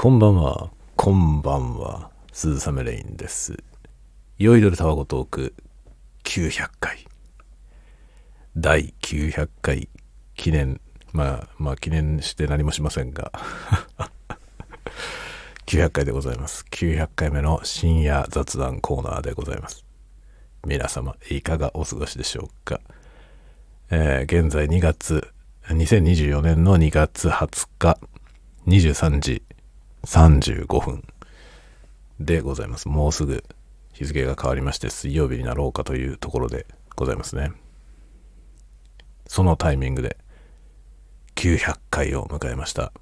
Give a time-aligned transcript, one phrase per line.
[0.00, 3.56] こんばんは、こんばんは、鈴雨レインです。
[4.38, 5.54] 酔いどれタバコトーク
[6.22, 7.04] 900回。
[8.56, 9.88] 第900回
[10.36, 10.80] 記念、
[11.12, 13.32] まあ、まあ記念して何もしませんが、
[15.66, 16.64] 900回でございます。
[16.70, 19.84] 900回目の深夜雑談コーナーでございます。
[20.64, 22.80] 皆様、いかがお過ごしでしょうか。
[23.90, 25.28] えー現在2月、
[25.64, 27.98] 2024年の2月20日、
[28.68, 29.42] 23時
[30.04, 31.04] 35分
[32.20, 32.88] でございます。
[32.88, 33.44] もうすぐ
[33.92, 37.52] 日付が変わりまして水曜日になろうかというところでございますね。
[39.26, 40.16] そのタイミングで
[41.34, 42.92] 900回を迎えました。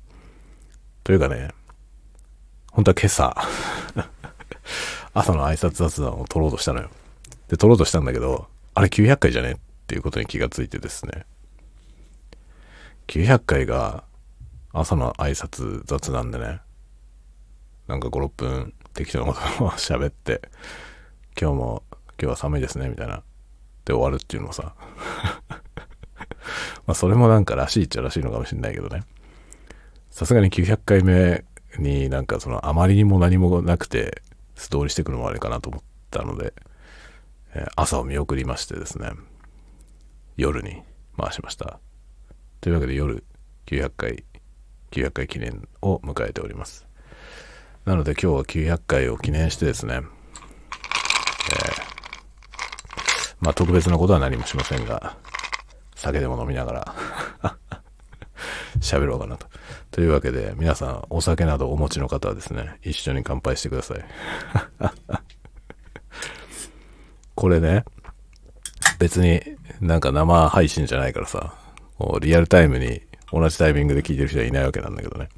[1.05, 1.51] というかね、
[2.73, 3.37] 本当は今朝、
[5.15, 6.91] 朝の挨拶雑談を撮ろうとしたのよ。
[7.49, 9.57] で、撮ろうとしたんだけど、あれ900回じゃねっ
[9.87, 11.25] ていうことに気がついてですね。
[13.07, 14.05] 900回が
[14.73, 16.61] 朝の挨拶雑談でね、
[17.87, 20.43] なんか5、6分適当なことを 喋って、
[21.41, 23.23] 今日も、今日は寒いですね、みたいな。
[23.85, 24.75] で終わるっていうのもさ。
[26.87, 29.05] まあそれもなんからしいっちゃらしいのかもしれないけどね。
[30.11, 31.45] さすがに900回目
[31.79, 34.23] になんかそのあまりにも何もなくて
[34.55, 36.55] 素通りしてくるのもあれかなと思ったので、
[37.55, 39.13] えー朝を見送りましてですね、
[40.37, 40.83] 夜に
[41.17, 41.81] 回しました。
[42.61, 43.25] というわけで夜
[43.67, 44.25] 900回、
[44.91, 46.86] 900回記念を迎えております。
[47.87, 51.87] なので今日は900回を記念してですね、えー
[53.41, 55.17] まあ特別なことは何もしませんが、
[55.95, 56.95] 酒でも飲みながら
[58.81, 59.47] 喋ろうかなと。
[59.91, 64.05] というわけで皆さんお酒などお持ちの方はですね、一緒に乾杯してください。
[67.35, 67.85] これね、
[68.99, 69.43] 別に
[69.81, 71.55] なんか生配信じゃないからさ、
[72.21, 75.29] リアルタイムに同じタイミングで聞いてる人はいないわけなんだけどね。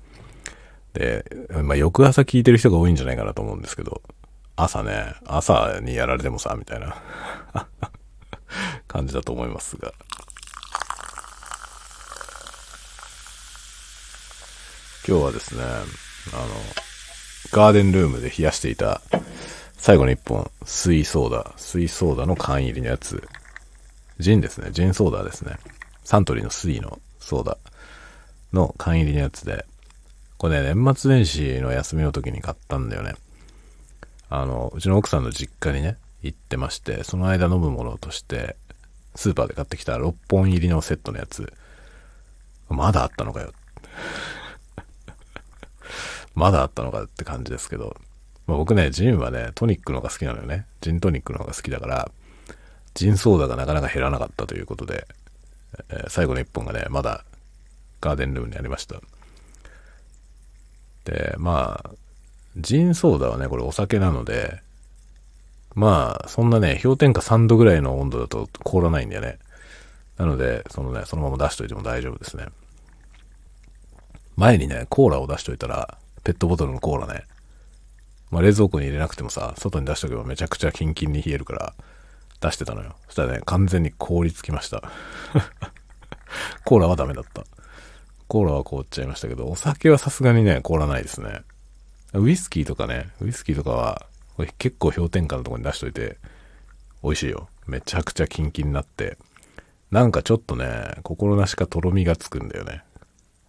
[0.95, 1.25] で、
[1.63, 4.03] まあ翌朝聞いてる人が多いんじゃないかなと思うんですけど、
[4.57, 6.97] 朝ね、朝にやられてもさ、みたいな。
[8.87, 9.93] 感じだと思いますが。
[15.07, 15.83] 今日はですね、あの、
[17.53, 19.01] ガーデンルームで冷やしていた
[19.77, 23.27] 最後の一本、水ソーダ、水ソーダの缶入りのやつ、
[24.19, 25.57] ジンですね、ジンソーダですね。
[26.05, 27.59] サントリーの水のソーダ
[28.53, 29.65] の缶入りのやつで、
[30.39, 33.15] これね、年末年始の休みの時に買ったんだよね。
[34.31, 38.57] あの、うちの奥さんの実家にね、行ってまして、その間飲むものとして、
[39.17, 41.53] スーパーで買ってきた6本入りのセットのやつ、
[42.69, 43.53] まだあったのかよ。
[46.37, 47.97] まだあったのかって感じですけど、
[48.47, 50.67] まあ、僕ね、ジンはね、トニックの方が好きなのよね。
[50.81, 52.13] ジントニックの方が好きだから、
[52.95, 55.09] ジンソーダがなかなか減らなかったということで、
[55.89, 57.25] えー最後の一本がね、まだ
[58.01, 59.01] ガーデンルームにありました。
[61.09, 61.91] で、まあ、
[62.59, 64.61] ジンソーダはね、これお酒なので、
[65.75, 69.39] まあ、そんなね、氷点下3度ぐらいの温度だと凍らないんだよね。
[70.19, 72.47] なので、そのね、そのまま出しといても大丈夫ですね。
[74.37, 77.25] 前にね、コーラを出しといたら、ペットボトルのコーラね、
[78.31, 81.75] まあ、冷蔵庫に入れなくてもさ、外に出しとけばめちゃくちゃキンキンに冷えるから、
[82.41, 82.97] 出してたのよ。
[83.07, 84.83] そしたらね、完全に凍りつきました。
[86.65, 87.45] コーラはダメだった。
[88.29, 91.41] コーラは凍っちゃいましたけど、お酒はさすがにね、凍らないですね。
[92.13, 94.07] ウイスキーとかね、ウイスキーとかは、
[94.37, 96.19] これ結構氷点下のところに出しといて、
[97.03, 97.49] 美味しいよ。
[97.67, 99.19] めちゃくちゃキンキンになって、
[99.91, 102.83] なんかちょっとね、心なしかとろみがつくんだよね。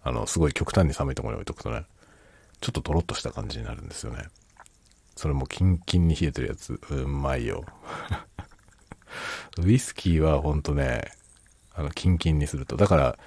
[0.02, 1.84] あの、すごい極端に寒いところに置いとくとね、
[2.60, 4.24] ちょっととろっとした感じになるんですよね。
[5.16, 7.64] それもキンキンに冷えてるやつ、うまいよ。
[9.62, 11.12] ウイスキーはほんとね、
[11.74, 12.76] あの、キンキンにすると。
[12.76, 13.18] だから、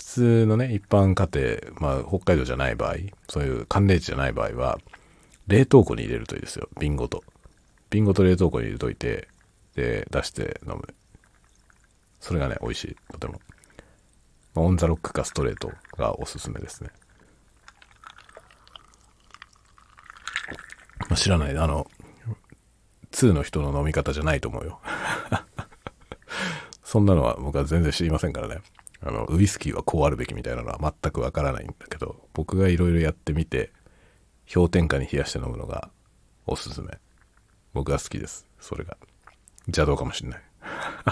[0.00, 2.94] 普通のね、一般家庭、まあ、北海道じゃない場合、
[3.28, 4.78] そういう寒冷地じゃない場合は、
[5.46, 6.70] 冷凍庫に入れるといいですよ。
[6.80, 7.22] 瓶ごと。
[7.90, 9.28] 瓶ごと冷凍庫に入れといて、
[9.74, 10.94] で、出して飲む。
[12.18, 12.96] それがね、美味しい。
[13.12, 13.42] とても。
[14.54, 16.88] まあオンザロックかストレートがおすすめですね。
[21.00, 21.58] まあ、知らない。
[21.58, 21.86] あの、
[23.12, 24.80] 2の人の飲み方じゃないと思うよ。
[26.84, 28.62] そんなのは僕は全然知りませんからね。
[29.02, 33.72] あの、ウイスキーはこうあるべきみたいなのは全くわからないんだけど、僕がいろいろやってみて、
[34.52, 35.90] 氷点下に冷やして飲むのが
[36.46, 36.98] おすすめ。
[37.72, 38.46] 僕は好きです。
[38.60, 38.96] それが。
[39.66, 40.42] 邪道かもしんない。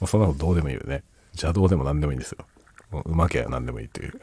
[0.00, 1.04] もうそんなのどうでもいいよね。
[1.32, 2.46] 邪道でも何でもいいんですよ。
[2.90, 4.20] もううまきゃ何でもいいという。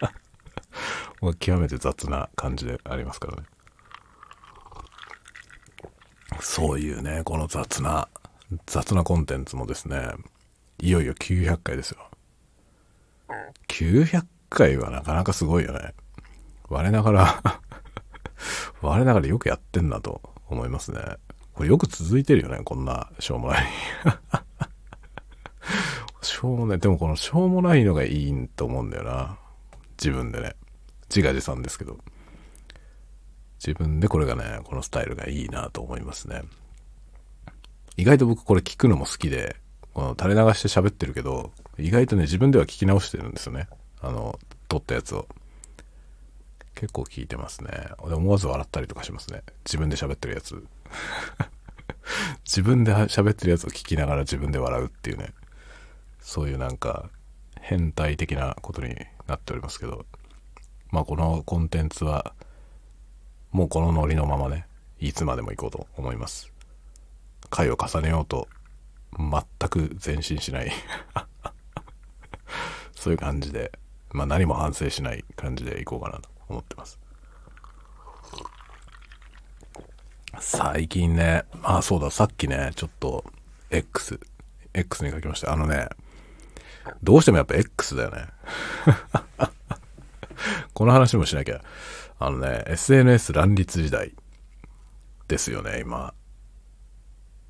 [1.20, 3.42] もう極めて雑な感じでありますからね。
[6.40, 8.08] そういうね、この雑な、
[8.66, 10.10] 雑なコンテンツもですね、
[10.78, 12.10] いよいよ900回ですよ。
[13.68, 15.94] 900回はなかなかすごいよね。
[16.68, 17.42] 我ながら
[18.82, 21.00] 我ながらよくやってんなと思いますね。
[21.54, 23.66] これよく続いてるよね、こんなしょうもない。
[26.22, 26.78] しょうもない。
[26.78, 29.38] でもこのしょうもないのがいいと思うんだよな。
[29.98, 30.54] 自分でね。
[31.08, 31.98] 自画自賛ですけど。
[33.64, 36.42] 自分でこれがね、このスタイルがいいなと思いますね。
[37.96, 39.56] 意外と僕これ聞くのも好きで、
[39.96, 43.66] この垂れ流して喋ってるけど、意外とね、自分では聞き直してるんですよね。
[44.02, 44.38] あの、
[44.68, 45.26] 撮ったやつを。
[46.74, 47.70] 結構聞いてますね。
[48.00, 49.42] 思わず笑ったりとかしますね。
[49.64, 50.62] 自分で喋ってるやつ。
[52.44, 55.32] 自分で喋ってるやつを聞きながら自分で笑うっていうね。
[56.20, 57.08] そういうなんか、
[57.62, 58.94] 変態的なことに
[59.26, 60.04] なっておりますけど。
[60.90, 62.34] まあこのコンテンツは、
[63.50, 64.66] もうこのノリのままね、
[65.00, 66.52] いつまでも行こうと思います。
[67.48, 68.46] 回を重ねようと、
[69.18, 70.72] 全く前進しない
[72.94, 73.72] そういう感じで、
[74.10, 76.98] まあ何も反省しない感じでいこうかなと思ってます。
[80.40, 83.24] 最近ね、あ、そうだ、さっきね、ちょっと、
[83.70, 84.20] X、
[84.74, 85.52] X に書きました。
[85.52, 85.88] あのね、
[87.02, 88.26] どうしてもやっぱ X だよね。
[90.74, 91.62] この話もしなきゃ。
[92.18, 94.14] あのね、SNS 乱立時代
[95.28, 96.14] ですよね、今。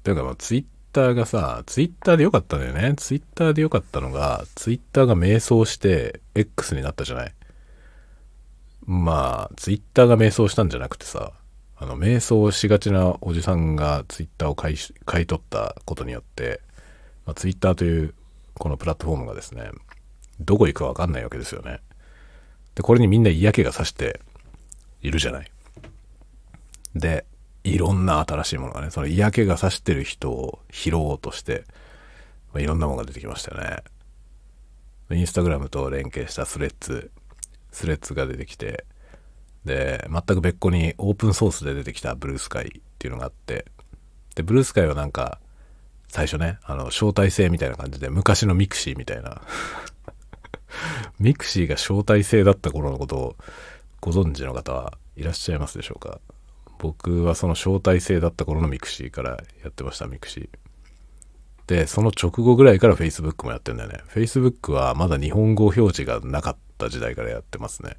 [0.02, 0.64] ていうか、まあ、ツイッ
[0.96, 2.94] ターがさ、ツイッターでよかったんだよね。
[2.96, 7.34] ツイッターでよかったのが、ツイッターが迷走して X になったじゃない？
[8.86, 11.32] まあ、ツイッターが迷走したんじゃなくてさ、
[11.76, 16.62] あの、迷走しがちなおじさんがツイッターを買い買い取ったことによって、
[17.26, 18.14] まあ、ツイッターという
[18.54, 19.70] このプラットフォームがですね、
[20.40, 21.80] どこ行くかわかんないわけですよね。
[22.74, 24.20] で、これにみんな嫌気がさして
[25.02, 25.50] いるじゃない。
[26.94, 27.26] で、
[27.66, 31.64] いろんな新しいものがね、その嫌気がさしてる人を拾おうとして、
[32.52, 33.82] まあ、いろんなものが出てきましたよね。
[35.10, 37.10] インスタグラムと連携したスレッズ、
[37.72, 38.84] スレッズが出てきて、
[39.64, 43.66] で、全く別個にオープンソースで出てきたブルースカイっていうのがあって、
[44.36, 45.40] で、ブルースカイはなんか、
[46.08, 49.42] 最初ね、あの、招待制みたいな感じで、昔のミクシーみたいな
[51.18, 53.36] ミクシーが招待制だった頃のことを
[54.00, 56.20] ご存知の方はいらっしゃいますでしょうか？
[56.78, 59.30] 僕はその招待制だった頃のミクシーから
[59.62, 60.48] やってました、ミクシー。
[61.66, 64.00] で、その直後ぐらいから Facebook もやってんだよね。
[64.08, 67.96] Facebook はまだ日本語表示がなかった時代からやってますね。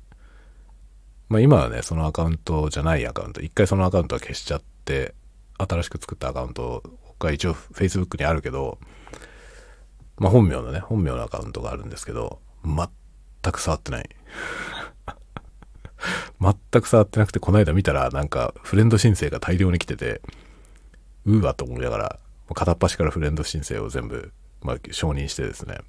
[1.29, 5.13] まあ今はね、そのアカウントじゃないアカウント、一回そのアカウントは消しちゃって、
[5.57, 6.83] 新しく作ったアカウント
[7.19, 8.80] が一応 Facebook にあるけど、
[10.18, 14.09] まあ本名のね、本名のアカウントがあるんですけど、全く触ってない。
[16.42, 20.21] 全く触ってなくて、この間見たら、なんか、フレンド申請が大量に来てて、
[21.25, 22.19] うーわと思いながら、
[22.54, 24.31] 片っ端からフレンド申請を全部、
[24.62, 25.80] まあ、承認してですね。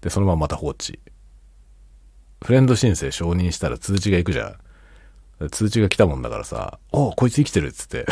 [0.00, 0.98] で、そのまままた放置。
[2.44, 4.56] フレンド申請承認したら通知が行くじゃ
[5.40, 5.48] ん。
[5.50, 8.06] 通知が来たもんだからさ、おこいつ生きてるっつって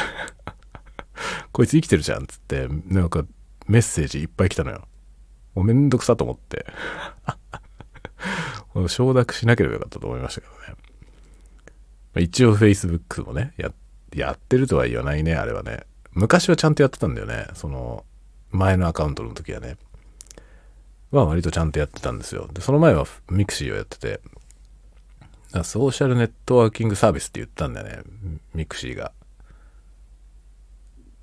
[1.53, 3.25] こいつ生きてるじゃんっつって、なんか
[3.67, 4.87] メッセージいっぱい来たのよ。
[5.55, 6.67] もうめんどくさと思って
[8.89, 10.86] 承諾しなければよかったと思いましたけどね。
[12.21, 13.73] 一応 Facebook もね、や、
[14.15, 15.85] やってるとは言わないね、あれはね。
[16.13, 17.47] 昔はちゃんとやってたんだよね。
[17.55, 18.05] その、
[18.51, 19.77] 前のアカウントの時はね。
[21.11, 22.49] は割とちゃんとやってたんですよ。
[22.53, 24.21] で、その前はミクシーをやってて、
[25.63, 28.03] ソーシャルネットワーキングサービスって言ったんだよね。
[28.55, 29.13] ミクシーが。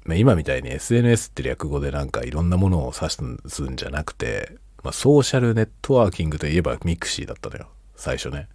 [0.05, 3.13] まあ、今みたいに SNS って略語でなんかいろんなものを指
[3.47, 7.69] すんじゃなくて、まあ、ソーシャルネットワーキングといえばミクシーだったのよ。
[7.95, 8.47] 最初ね。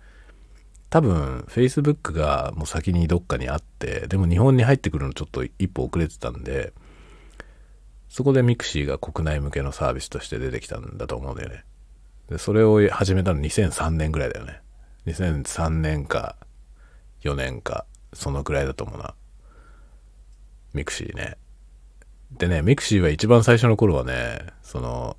[0.90, 6.72] 多分 Facebook がもう先にどっかにあってでも日本に入ってくるのちょっと一歩遅れてたんで
[8.08, 11.64] そこでミクシーが国内向けのサービスとして出てきたんだと思うんだよね。
[12.30, 14.60] でそれを始めたの2003年ぐらいだよね。
[15.06, 16.36] 2003年か
[17.22, 19.14] 4年かそのくらいだと思うな。
[20.72, 21.36] ミクシーね。
[22.32, 25.16] でねミクシーは一番最初の頃はねその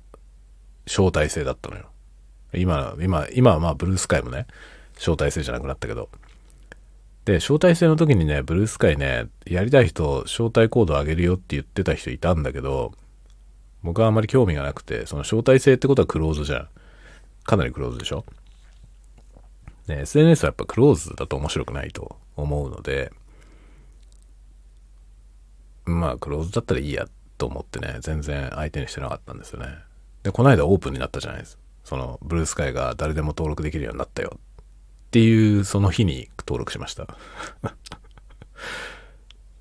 [0.86, 1.90] 招待制だったのよ。
[2.54, 4.48] 今今今はまあブルースカイもね
[5.00, 6.10] 招待制じゃなくなったけど。
[7.24, 12.92] で、招待制の時にね、ブルースカイね、やりたい人、招待コードあげるよって言ってた人いたんだけど、
[13.82, 16.68] 僕はあんまり興味がなくて、その招待制ってことはクローズじゃん。
[17.44, 18.26] かなりクローズでしょ？
[19.88, 23.10] ね、SNS はやっぱクローズだと面白くないと思うので、
[25.86, 29.68] まあ、クローズだったらいいやと思ってね、全然相手にしてなかったんですよね。
[30.22, 31.62] で、この間オープンになったじゃないですか。
[31.84, 34.38] その、ブルースカイが誰でも登録できるようになったよ
[35.10, 37.08] っていうその日に登録しました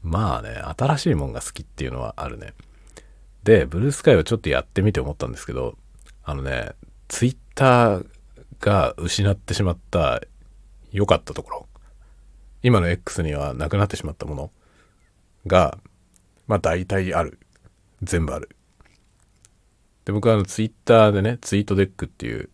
[0.04, 2.54] まあね、新しいもんが好きっていうのはあるね。
[3.44, 5.76] で、ブルースカイはちょっとやってみて思ったんですけど、
[6.24, 6.74] あのね、
[7.08, 8.08] ツイッター
[8.60, 10.22] が失ってしまった
[10.92, 11.68] 良かったところ、
[12.62, 14.52] 今の X にはなくなってしまったもの
[15.48, 15.80] が、
[16.46, 17.40] まあ大体ある。
[18.04, 18.56] 全部ある。
[20.06, 22.52] で、僕はあのツイッターでね、ツイートデックっていう、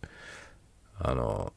[0.98, 1.52] あの、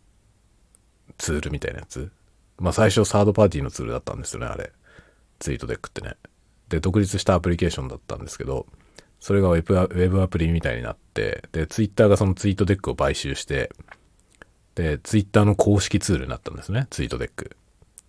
[1.19, 2.11] ツールみたいなやつ。
[2.57, 4.71] まあ最初サードパーティーのツールだったんですよね、あれ。
[5.37, 6.15] ツイートデックってね。
[6.69, 8.65] で、独立したアプリケーションだったんですけど、
[9.19, 13.71] それがウェブウェブアプリみたいになって、で、ツイッターがそのツイートデックを買収して、
[14.75, 17.57] で、ツイッターの公式ツールになったんですね、ツイートデック。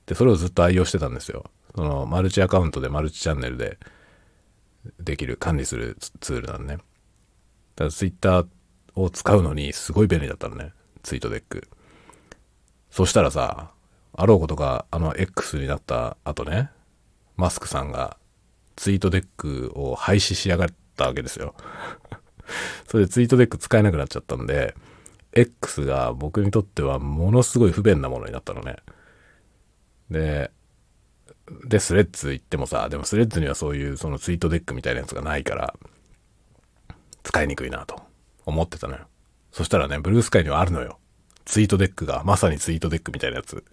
[0.07, 1.51] で、それをずっと愛用してたんですよ。
[1.75, 3.79] その、マルチアカウントでマルチチャンネルで
[5.01, 6.79] できる、管理するツールなんね。
[7.77, 8.47] だツイッター
[8.95, 11.69] を使うのにすごい便利だったのね、ツイートデック。
[12.91, 13.71] そしたらさ、
[14.13, 16.71] あろうことがあの X になった後ね、
[17.37, 18.17] マスクさんが
[18.77, 21.55] ツイートデックを廃止しやがったわけですよ。
[22.89, 24.75] それでツイートデック使えなくなっちゃったんで、
[25.33, 28.77] X が僕にとってはものすごい不便なものになったのね。
[30.11, 30.51] で、
[31.65, 35.75] で、スレッズ行ってもさ、でもスレッズにはそういうそのツイートデックみたいなやつがないから、
[37.23, 38.03] 使いにくいなと
[38.47, 39.07] 思ってたのよ。
[39.53, 41.00] そしたらね、ブルースカイにはあるのよ。
[41.51, 43.65] ツイートデックが、まさにツイートデックみたいなやつ。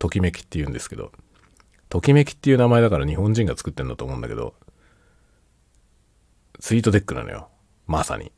[0.00, 1.12] ときめきって言うんですけど、
[1.88, 4.54] ときめきっていう名前だから日本人が作ってんだと思うんだけど、
[6.58, 7.48] ツイートデックなのよ。
[7.86, 8.32] まさに。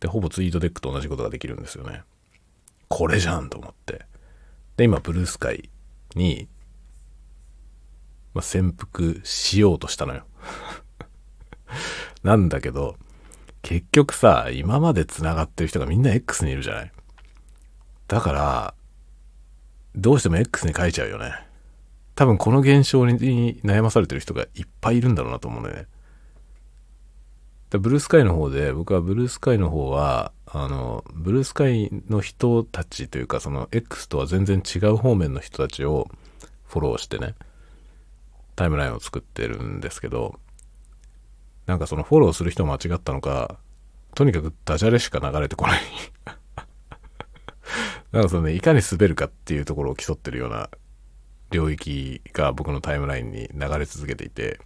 [0.00, 2.02] で、ほぼツイートデックと同じことができるんですよね。
[2.88, 4.04] これじゃんと思って。
[4.76, 5.70] で、今、ブルースカイ
[6.14, 6.48] に、
[8.34, 10.26] まあ、潜伏しようとしたのよ。
[12.24, 12.98] なんだけど、
[13.62, 16.92] 結局さ、今まで繋がってる人がみんな X にいるじゃない
[18.12, 18.74] だから、
[19.96, 21.32] どうしても X に書いちゃうよね。
[22.14, 25.86] 多分この現象に悩まされてる人がいっぱいいるんだろうなと思うのよね。
[27.70, 36.10] ブルースカイの方で、僕はブルースカイの方は、あの、ブルースカイの人たちというか、その X とは全然違う方面の人たちを
[36.66, 37.34] フォローしてね、
[38.56, 40.38] タイムラインを作ってるんですけど、
[41.64, 43.56] なんかそのフォローする人間違ったのか、
[44.14, 45.80] とにかくダジャレしか流れてこない
[48.12, 50.68] なんかそのね、いかに滑るかっていうところを競ってるような
[51.50, 54.60] 領域が僕のタイムラインに流れ続けていて、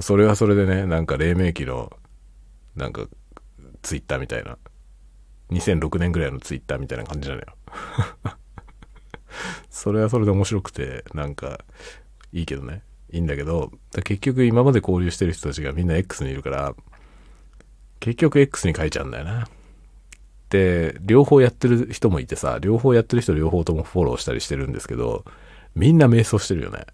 [0.00, 1.92] それはそれでね、なんか黎明期の、
[2.74, 3.06] なんか、
[3.82, 4.58] ツイッターみたいな、
[5.50, 7.46] 2006年ぐらいのツイッターみたいな感じなのよ。
[9.70, 11.64] それはそれで面白くて、なんか、
[12.32, 12.82] いいけどね。
[13.12, 13.70] いいんだけど、
[14.04, 16.74] 結局今まで交流してる人たちがみんな X にいるから、
[18.00, 19.48] 結局 X に書いちゃうんだよな。
[20.52, 25.24] で、両方やってる人もいてさ、両方やってる人両方ともフォローしたりしてるんですけど、
[25.74, 26.84] みんな迷走してるよね。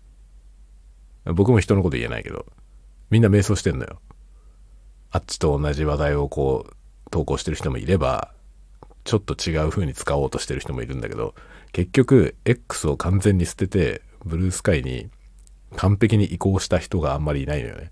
[1.24, 2.46] 僕も人のこと言えないけど、
[3.10, 4.00] みんな迷走してんのよ。
[5.10, 8.32] あっちと同じ話題をこう、投稿してる人もいれば、
[9.02, 11.34] ちょっと違う風に使おうとしてる人もいるんだけど、
[11.72, 15.10] 結局、X を完全に捨てて、ブルースカイに
[15.74, 17.90] 完璧に移行した人があんまりいないのよね。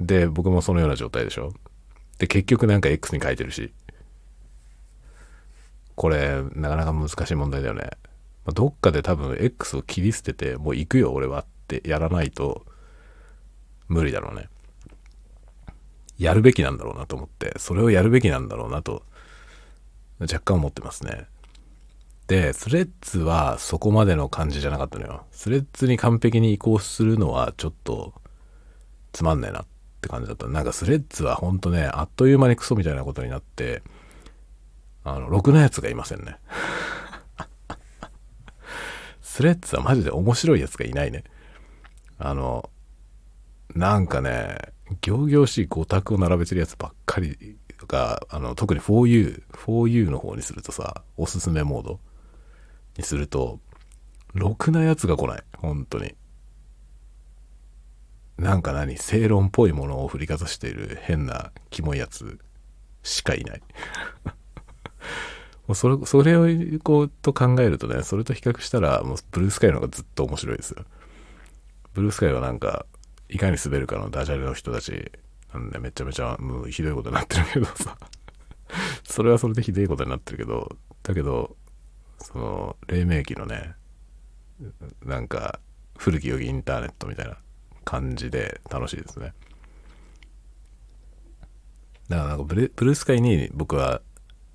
[0.00, 1.52] で、僕もそのような状態でしょ。
[2.20, 3.72] で、結局なんか X に書いてるし。
[5.96, 7.90] これ、なかなか難しい問題だよね。
[8.44, 12.66] まあ、どっかで多分 X を切り捨てて、もう行くよ俺はってやらないと
[13.88, 14.48] 無理だろうね。
[16.18, 19.02] やるべきなんだろうなと思って、それをやるべきなんだろうなと
[20.20, 21.26] 若干思ってますね。
[22.26, 25.24] で、スレッズはそこまでの感じじゃなかったのよ。
[25.32, 28.12] スレッズに完璧に移行するのはちょっと
[29.12, 29.64] つまんないな
[30.00, 30.48] って感じだった。
[30.48, 33.82] なんかスレッズはほんとね、あっという間にクソみたいなことになって、
[35.04, 36.38] あの、ろくなやつがいませんね。
[39.20, 41.24] スレッズはマジで面白いやつがいないね。
[42.18, 42.70] あの、
[43.74, 52.00] なんかね、行々しい5択を並べてるやつばっかりが、あの、特に 4U、4U の方にするとさ、おすすめモード
[52.96, 53.60] にすると、
[54.32, 55.42] ろくなやつが来ない。
[55.58, 56.14] 本当に。
[58.40, 58.96] なんか何？
[58.96, 62.38] 正論っぽいものを振りかざしている変なキモいやつ
[63.02, 63.62] しかいない。
[65.68, 66.46] もうそれ、それを
[66.82, 70.86] こうと考えるとね、それと比較したら、もうブルースカイの方がずっと面白いですよ。
[71.92, 72.86] ブルースカイはなんか、
[73.28, 75.12] いかに滑るかのダジャレの人たち。
[75.52, 77.98] なんでめちゃめちゃもうひどいことになってるけどさ。
[79.04, 81.56] それはそれでひどいことになってるけど、だけど、
[82.18, 83.74] その、黎明期のね、
[85.04, 85.60] なんか、
[85.98, 87.36] 古き良きインターネットみたいな。
[87.90, 89.32] 感じで楽しいですね。
[92.08, 94.00] だからなんかブルースカイに僕は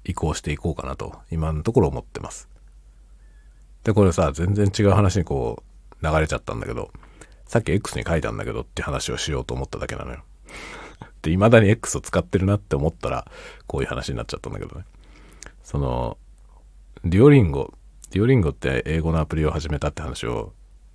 [0.05, 2.47] 移行していこうかなと、今のところ思ってます。
[3.83, 5.63] で、これさ、全然違う話にこ
[6.01, 6.91] う、流れちゃったんだけど、
[7.45, 10.23] さっき X に書いたんだけどって話をしようと思っただけなのよ。
[11.21, 13.29] で、未だに X を使ってるなって思ったら、
[13.67, 14.85] こういう話になっちゃったんだけどね。
[15.61, 16.17] その、
[17.03, 17.73] デュオリンゴ、
[18.11, 20.53] デュオリンゴって英語のアプリを始めたって話を、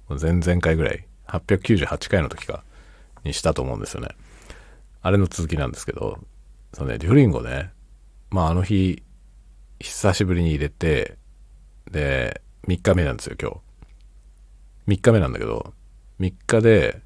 [0.09, 2.65] 前々回ぐらい、898回の時か、
[3.25, 4.09] にしたと思うんですよね。
[5.03, 6.19] あれの続きなんですけど、
[6.73, 7.71] そのね、デュオリンゴね、
[8.31, 9.03] まああの日、
[9.79, 11.17] 久しぶりに入れて、
[11.91, 13.51] で、3日目なんですよ、今
[14.87, 14.99] 日。
[14.99, 15.73] 3日目なんだけど、
[16.21, 17.01] 3日で、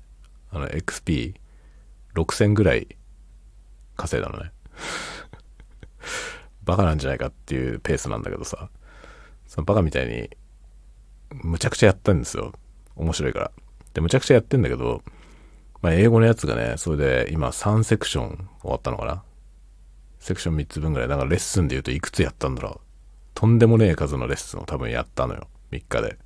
[0.50, 2.96] あの、XP6000 ぐらい
[3.96, 4.52] 稼いだのね。
[6.64, 8.70] バカなんじゃないかっていうペースなんだけどさ、
[9.46, 10.30] そのバカみたいに、
[11.30, 12.52] むちゃくちゃやったんですよ。
[12.96, 13.52] 面白いから。
[13.94, 15.02] で、むちゃくちゃやってんだけど、
[15.80, 19.22] まあ、英語のやつがね、それで今3セクション終わったのかな？
[20.18, 21.08] セクション3つ分ぐらい。
[21.08, 22.80] だからレッスンで言うといくつやったんだろう。
[23.34, 25.48] とんでもねえ数のレッスンを多分やったのよ。
[25.72, 26.18] 3日で。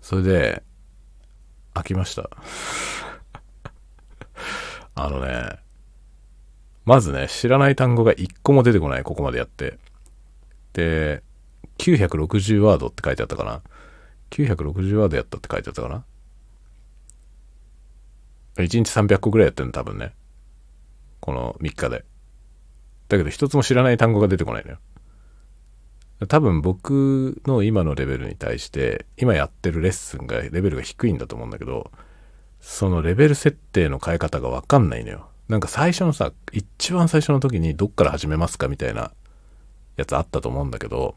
[0.00, 0.62] それで、
[1.74, 2.30] 飽きました。
[4.94, 5.58] あのね、
[6.84, 9.78] まずね、知らない単語が1個も出てこない、ここまでやって。
[10.74, 11.22] で、
[11.78, 13.62] 960ワードって書いてあったかな？
[14.30, 16.04] 960ワードやったって書いてあったかな
[18.56, 20.12] ？1日300個ぐらいやってるの多分ね。
[21.20, 22.04] この3日で。
[23.08, 24.78] だけど一つも知らない単語が出てこないのよ。
[26.28, 31.90] 多分僕の今のレベルに対して、今やってるレッスンがレベルが低いんだと思うんだけど、
[32.60, 35.30] そのレベル設定の変え方がわかんないのよ。
[35.48, 39.12] なんか最初のさ、一番最初の時にどっから始めますかみたいな
[39.96, 41.16] やつあったと思うんだけど、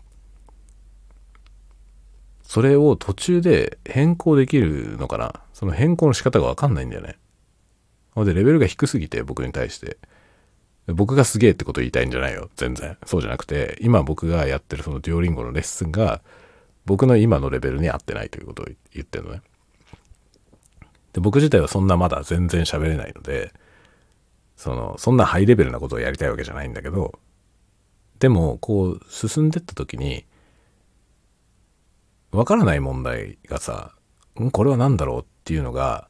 [2.43, 5.33] それを途中で変更できるのかな？
[5.53, 7.17] その変更の仕方がわかんないんだよね。
[8.15, 9.97] で、レベルが低すぎて僕に対して。
[10.87, 12.49] 僕がすげえってこと言いたいんじゃないよ。
[12.57, 12.97] 全然。
[13.05, 16.21] そうじゃなくて、今僕がやってるそのデュオリンゴのレッスンが、
[16.85, 19.41] 僕の今のレベルに合ってないということを言ってるのね。
[21.13, 23.53] で、僕自体はそんなまだ全然喋れないので、
[24.57, 27.17] その、そんなハイレベルなことをやりたいわけじゃないんだけど、
[28.19, 30.25] でも、こう、進んでった時に、
[32.33, 33.93] わからない問題がさ、
[34.51, 36.09] これは何だろうっていうのが、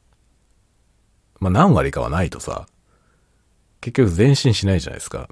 [1.38, 2.66] まあ何割かはないとさ、
[3.82, 5.28] 結局前進しないじゃないですか。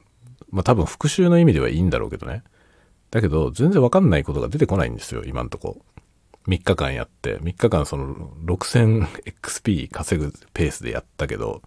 [0.51, 2.43] まあ多分復習の意味ではいいんだろうけどね。
[3.11, 5.83] だけど、全然わかんないことが出てこないんですよ、今んとこ。
[6.47, 11.63] 3日間やって、3日間その 6000XP 稼ぐペースでやったけど、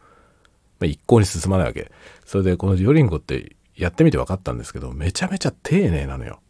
[0.80, 1.92] まあ、一向に進まないわけ。
[2.26, 6.42] それでこのデュオリンゴってやってみて分かったんですけど、めちゃめちゃ丁寧なのよ。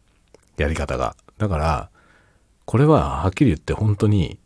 [0.58, 1.16] やり方が。
[1.38, 1.90] だから、
[2.66, 4.40] これははっきり言って本当に、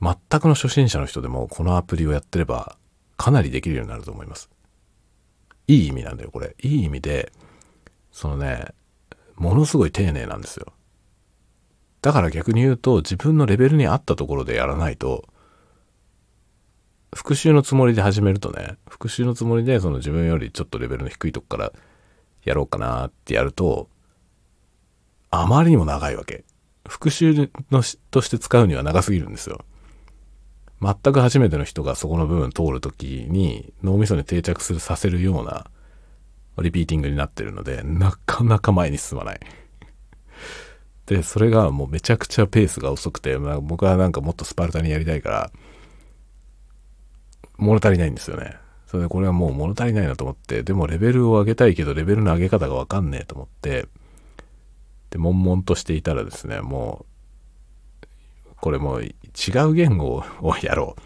[0.00, 2.76] 全くの初心者の人でもこのアプリをやってれば、
[3.16, 4.50] かなりできるようになると思います。
[5.68, 6.56] いい意味なんだよ、これ。
[6.60, 7.32] いい意味で、
[8.10, 8.74] そのね、
[9.36, 10.72] ものすごい丁寧なんですよ。
[12.00, 15.28] だから逆に言うと、自分のレベルに合ったところでやらないと、
[17.14, 21.72] 復習のつもりで始めるとね、復習のつもりでその自分よりちょっとレベルの低いとこから
[22.44, 23.88] やろうかなってやると、
[25.30, 26.44] あまりにも長いわけ。
[26.92, 29.64] 復習のとして使うには長すぎるんですよ。
[30.82, 35.70] 全く初めての人がそこの部分通るときに脳みそに定着するさせるような
[36.58, 39.40] リピーティングになってるので、なかなか前に進まない。
[41.06, 45.50] で、それがもうめちゃくちゃペースが遅くて、まあ、僕はなんかもっとスパルタにやりたいから、
[47.56, 48.56] 物足りないんですよね。
[48.86, 53.88] それでこれはもう物足りないなと思って、でもレベルを上げたいけどレベルの上げ方がわかんねえと思って、
[55.12, 57.04] で、悶々としていたらですね、も
[58.46, 59.12] う、これもう違
[59.64, 61.02] う言語 をやろう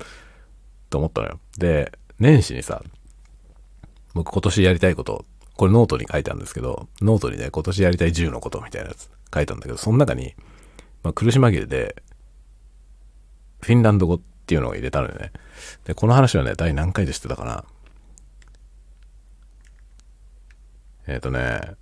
[0.88, 1.40] と思ったのよ。
[1.58, 2.82] で、年始にさ、
[4.14, 5.24] 僕今年やりたいこと、
[5.56, 10.34] これノートに書いたんですけど、ノートにね、今年やりたい10のことみたいなやつ書いたんだけど、その中に、
[11.02, 12.00] まあ、苦し紛れで、
[13.60, 15.32] フィンランド語っていうのを入れたのよね。
[15.84, 17.64] で、この話はね、第何回でしてたかな。
[21.08, 21.74] えっ、ー、とね、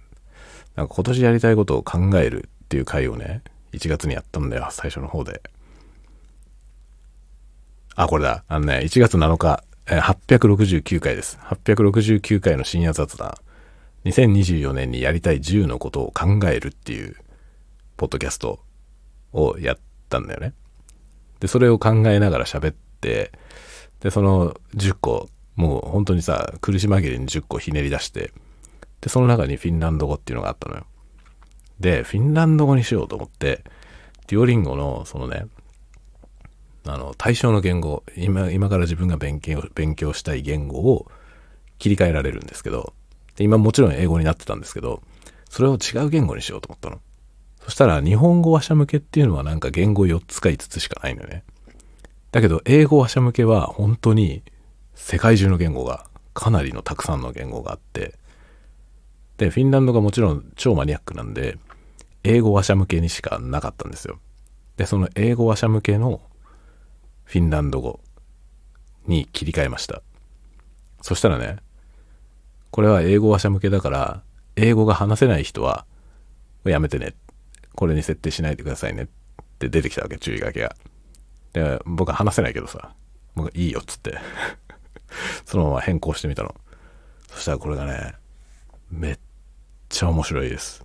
[0.76, 5.42] なんか今年やりたいことを考えるっていう回をね、1月にやったんだよ、最初の方で。
[7.96, 8.44] あ、これだ。
[8.48, 11.38] あのね、1月7日、え、869回です。
[11.42, 13.34] 869回の深夜雑談。
[14.04, 17.16] 2024年にやりたい10のことを考えるっていう、
[17.96, 18.60] ポッドキャスト
[19.32, 20.54] をやったんだよね。
[21.40, 23.32] で、それを考えながら喋って、
[24.00, 28.32] で、その10個、もう本当にさ、苦し紛れに10個ひねり出して、
[29.04, 30.86] で、その中にフィンランド語っていうのがあったのよ。
[31.78, 33.62] で、フィンランド語にしようと思って、
[34.28, 35.44] デュオリンゴの、そのね、
[36.86, 41.06] あの、対象の言語、今、今から自分が勉強、勉強したい言語を
[41.78, 42.94] 切り替えられるんですけど、
[43.36, 45.02] で今もちろん英語になってたんですけど、
[45.50, 47.02] それを違う言語にしようと思ったの。
[47.62, 51.44] そしたら、日本語話者向けっていうのはなんか言語4つか5つしかないのよね。
[52.32, 54.42] だけど、英語話者向けは本当に
[54.94, 58.14] 世界中の言語が、かなりのたくさんの言語があって、
[59.38, 61.58] で、フィンランドがもちろん超マニアックなんで、
[62.22, 64.18] 英語話者向けにしかなかったんですよ。
[64.76, 66.20] で、その英語話者向けの
[67.24, 68.00] フィンランド語
[69.06, 70.02] に切り替えました。
[71.02, 71.56] そしたらね、
[72.70, 74.22] これは英語話者向けだから、
[74.56, 75.86] 英語が話せない人は、
[76.64, 77.14] やめてね。
[77.74, 79.06] これに設定しないでくださいねっ
[79.58, 80.74] て出てきたわけ、注意書きが。
[81.52, 82.94] で、僕は話せないけどさ、
[83.34, 84.18] 僕いいよっつって
[85.44, 86.54] そのまま変更してみたの。
[87.28, 88.14] そしたらこれがね、
[88.90, 89.18] め
[89.94, 90.84] ちゃ面白いです。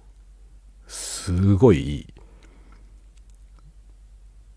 [0.88, 2.08] すごいいい。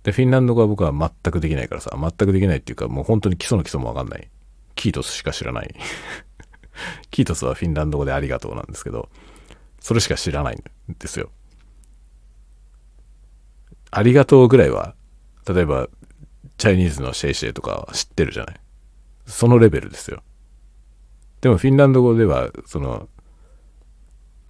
[0.03, 4.31] で、フィンランド語は僕は全くできないからさ、全くできないっていうか、もう本当に基礎の基礎もわかんない。
[4.75, 5.75] Kiitos しか知らない
[7.11, 9.09] Kiitos はフィンランド語でありがとうなんですけど、
[9.81, 10.63] それしか知らないん
[10.99, 11.31] ですよ。
[13.91, 14.95] ありがとうぐらいは、
[15.49, 15.89] 例えば、
[16.59, 18.61] チャイニーズの谢谢とかは知ってるじゃない。
[19.27, 20.23] そのレベルですよ。
[21.41, 23.09] でもフィンランド語では、その、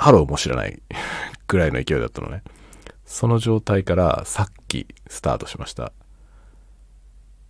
[0.03, 0.83] ハローも知らない
[1.47, 2.43] ぐらいの勢いだったのね。
[3.07, 5.93] その状態からさっきスタートしました。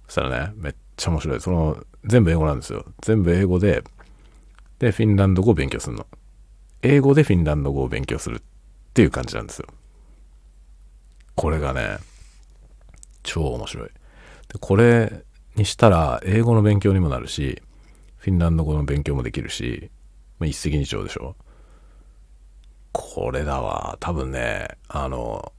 [0.07, 1.41] そしたらね、めっちゃ面白い。
[1.41, 2.85] その、全部英語なんですよ。
[3.01, 3.83] 全部英語で、
[4.79, 6.07] で、フィンランド語を勉強するの。
[6.83, 8.43] 英語でフィンランド語を勉強するっ
[8.93, 9.69] ていう感じなんですよ。
[11.35, 11.99] これがね、
[13.23, 13.88] 超面白い。
[13.88, 13.93] で、
[14.61, 17.62] これにしたら、英語の勉強にもなるし、
[18.19, 19.91] フィンランド語の勉強もできるし、
[20.38, 21.37] まあ、一石二鳥でしょ。
[23.14, 23.98] これだわ。
[24.01, 25.53] 多分ね、あの、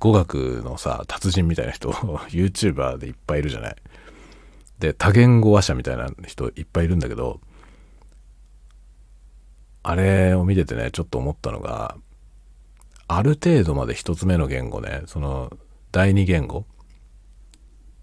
[0.00, 1.90] 語学のさ、達人みたいな人、
[2.30, 3.76] YouTuber でいっぱいいるじゃない？
[4.80, 7.40] で、多言語話者みたいな人いっぱいいるんだけど、
[9.84, 11.96] あれを見ててね、ちょっと思ったのが、
[13.06, 15.52] ある程度まで一つ目の言語ね、その、
[15.92, 16.66] 第二言語？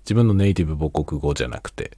[0.05, 1.97] 自分のネイティブ母国語じゃなくて、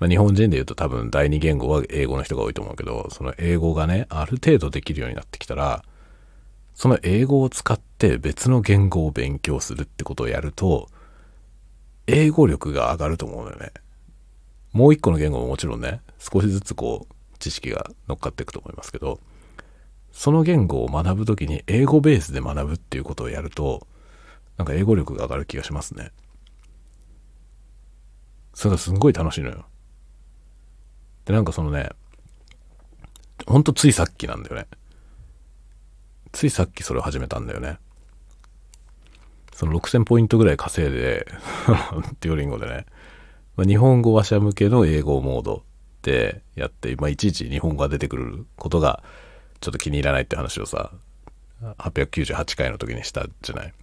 [0.00, 5.84] まあ、日本人で言うと多分第二言語は英語の人が多いと思うけど、その英語がね、ある程度できるようになってきたら、
[6.74, 10.88] その英語を使って別の言語を勉強するってことをやると、
[12.06, 13.72] 英語力が上がると思うのよね。
[14.72, 19.20] もう一個の言語ももちろんね、少しずつこう、知識が乗っかっていくと思いますけど、
[20.12, 23.86] その言語を学ぶときに英語ベースで学ぶっていうことをやると、
[24.56, 26.10] なんか英語力が上がる気がしますね。
[28.54, 29.66] それがすんごい楽しいのよ。
[31.24, 31.90] で、なんかそのね、
[33.46, 34.66] ほんとついさっきなんだよね。
[36.32, 37.78] ついさっきそれを始めたんだよね。
[39.54, 41.26] その6000ポイントぐらい稼いで
[42.20, 42.86] デュオリンゴでね、
[43.56, 45.64] まあ、日本語話者向けの英語モード
[46.02, 49.02] でやって、まあ、いちいち日本語が出てくることが
[49.60, 50.92] ちょっと気に入らないって話をさ、
[51.78, 53.74] 898回の時にしたじゃない。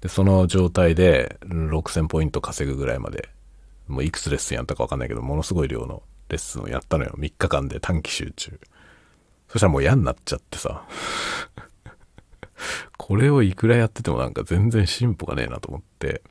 [0.00, 3.28] で、その状態で6000ポイント稼ぐぐらいまで、
[3.86, 7.14] もういくつレッスンやったかわかんないけど、ものすごい量のレッスンをやったのよ。
[7.18, 8.58] 3日間で短期集中。
[9.48, 10.86] そしたらもう嫌になっちゃってさ。
[12.96, 16.22] これをいくらやっててもなんか全然進歩がねえなと思って、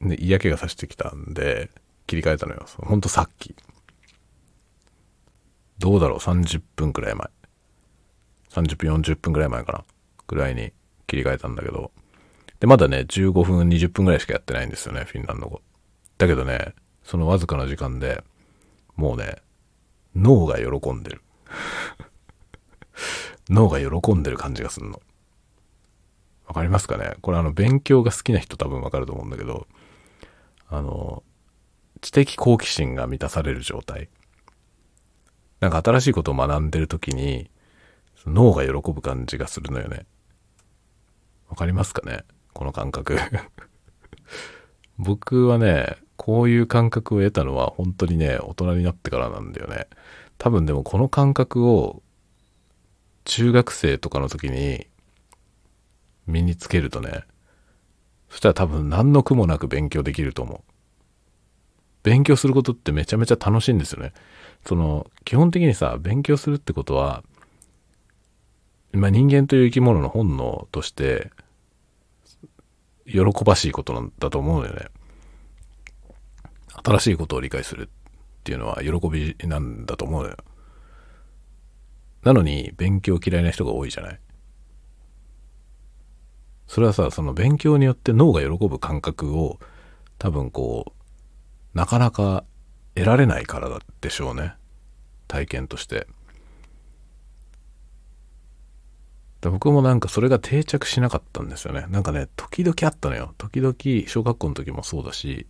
[0.00, 1.70] で、嫌気がさしてきたんで、
[2.06, 2.64] 切り替えたのよ。
[2.78, 3.54] ほんとさっき。
[5.78, 7.28] どうだろう ?30 分くらい前。
[8.50, 9.84] 30分、40分くらい前かな。
[10.26, 10.72] ぐらいに
[11.06, 11.90] 切り替えたんだけど。
[12.60, 15.60] で、まだね、15分、20分くらいしかやってないんですよね、フィンランド語。
[16.18, 18.22] だけどね、そのわずかな時間で、
[19.00, 19.36] もうね、
[20.14, 21.22] 脳が喜んでる。
[23.48, 25.00] 脳が喜んでる感じがすんの。
[26.44, 27.14] わかりますかね？
[27.22, 29.66] これあの、勉強が好きな人多分わかると思うんだけど、
[30.68, 31.22] あの、
[32.02, 34.10] 知的好奇心が満たされる状態。
[35.60, 37.50] なんか新しいことを学んでる時に、
[38.26, 40.04] 脳が喜ぶ感じがするのよね。
[41.48, 42.24] わかりますかね？
[42.52, 43.16] この感覚
[44.98, 49.86] 僕はね、こういう感覚を得たのは本当にね、大人になってからなんだよね。
[50.36, 52.02] 多分でもこの感覚を
[53.24, 54.86] 中学生とかの時に
[56.26, 57.22] 身につけるとね、
[58.28, 60.60] そしたら多分何の苦もなく勉強できると思う。
[62.02, 64.12] 勉強することってめちゃめちゃ楽しいんですよね。
[64.66, 67.24] その、基本的にさ、勉強するってことは、
[68.92, 71.30] まあ、人間という生き物の本能として、
[73.06, 74.88] 喜ばしいことなんだと思うのよね。
[76.84, 77.88] 新しいことを理解するっ
[78.44, 80.36] ていうのは喜びなんだと思うのよ。
[82.22, 84.20] なのに勉強嫌いな人が多いじゃない？
[86.66, 89.58] それはさ、その勉強によって脳が喜ぶ感覚を
[90.18, 90.92] 多分こ
[91.74, 92.44] う、なかなか
[92.94, 94.54] 得られないからでしょうね。
[95.26, 96.06] 体験として。
[99.42, 101.86] 僕もなんかそれが定着しなかったんですよね。
[101.88, 103.34] なんかね、時々あったのよ。
[103.38, 103.74] 時々、
[104.06, 105.46] 小学校の時もそうだし、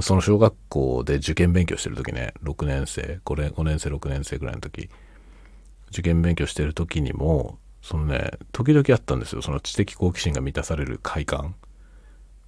[0.00, 4.88] その小学校で受験勉強してる時ね、6年生、5年、5年生、6年生ぐらいの時、
[5.90, 9.42] 受験勉強してる時にも、そのね、時々あったんですよ。
[9.42, 11.54] その知的好奇心が満たされる快感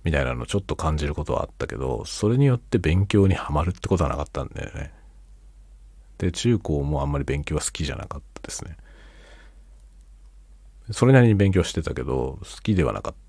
[0.02, 4.92] みたいなのちょっと感じることはあったけど、それによって勉強にはまるってことはなかったんだよね。
[6.18, 8.76] で、中高もあんまり勉強は好きじゃなかったですね。
[10.92, 13.25] それなりに勉強してたけど、好きではなかった。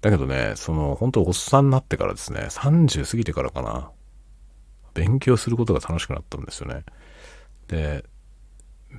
[0.00, 3.90] だけどね、その、本当おっさんになってからですね、30過ぎてからかな、
[4.94, 6.84] 勉強することが楽しくなったんですよね。
[7.68, 8.04] で、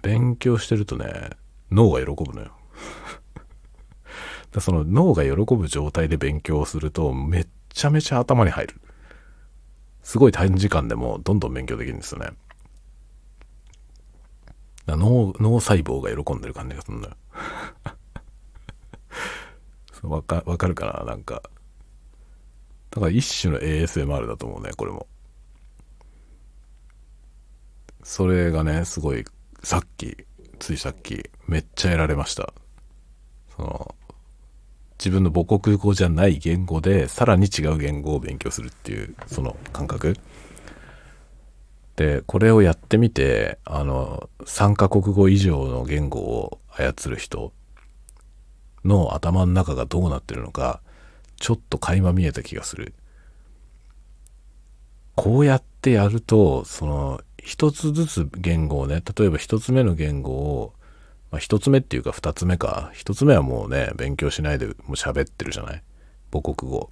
[0.04, 1.32] 勉強してるとね、
[1.72, 2.52] 脳が喜ぶのよ。
[4.52, 8.82] だその脳が喜ぶ状態で勉強すると、めっちゃめちゃ頭に入る。
[10.04, 12.32] すごい短時間でもどんどん勉強できるんですよね。
[14.88, 17.16] 脳、脳細胞が喜んでる感じがするんだよ。
[20.04, 21.44] わか、わかるかななんか。
[22.92, 25.08] だから一種の ASMR だと思うね、これも。
[28.04, 29.24] それがね、すごい、
[29.64, 30.18] さっき、
[30.60, 32.54] ついさっき、めっちゃやられました。
[33.56, 33.96] その、
[35.00, 40.18] 自分の母国語じゃない言語で、さらに違う言語を勉強するっていう、その感覚。
[41.96, 47.54] で、これをやってみて、あの、3カ国語以上の言語を操る人
[48.84, 50.82] の頭の中がどうなってるのか、
[51.38, 52.94] ちょっと垣間見えた気がする。
[55.16, 60.74] こうやってやると、その、一つずつ言語をね、例えば一つ目の言語を、
[61.32, 62.92] まあ、一つ目っていうか二つ目か。
[62.94, 65.84] 一つ目はもうね、勉強しないでもう喋ってるじゃない？
[66.32, 66.92] 母国語。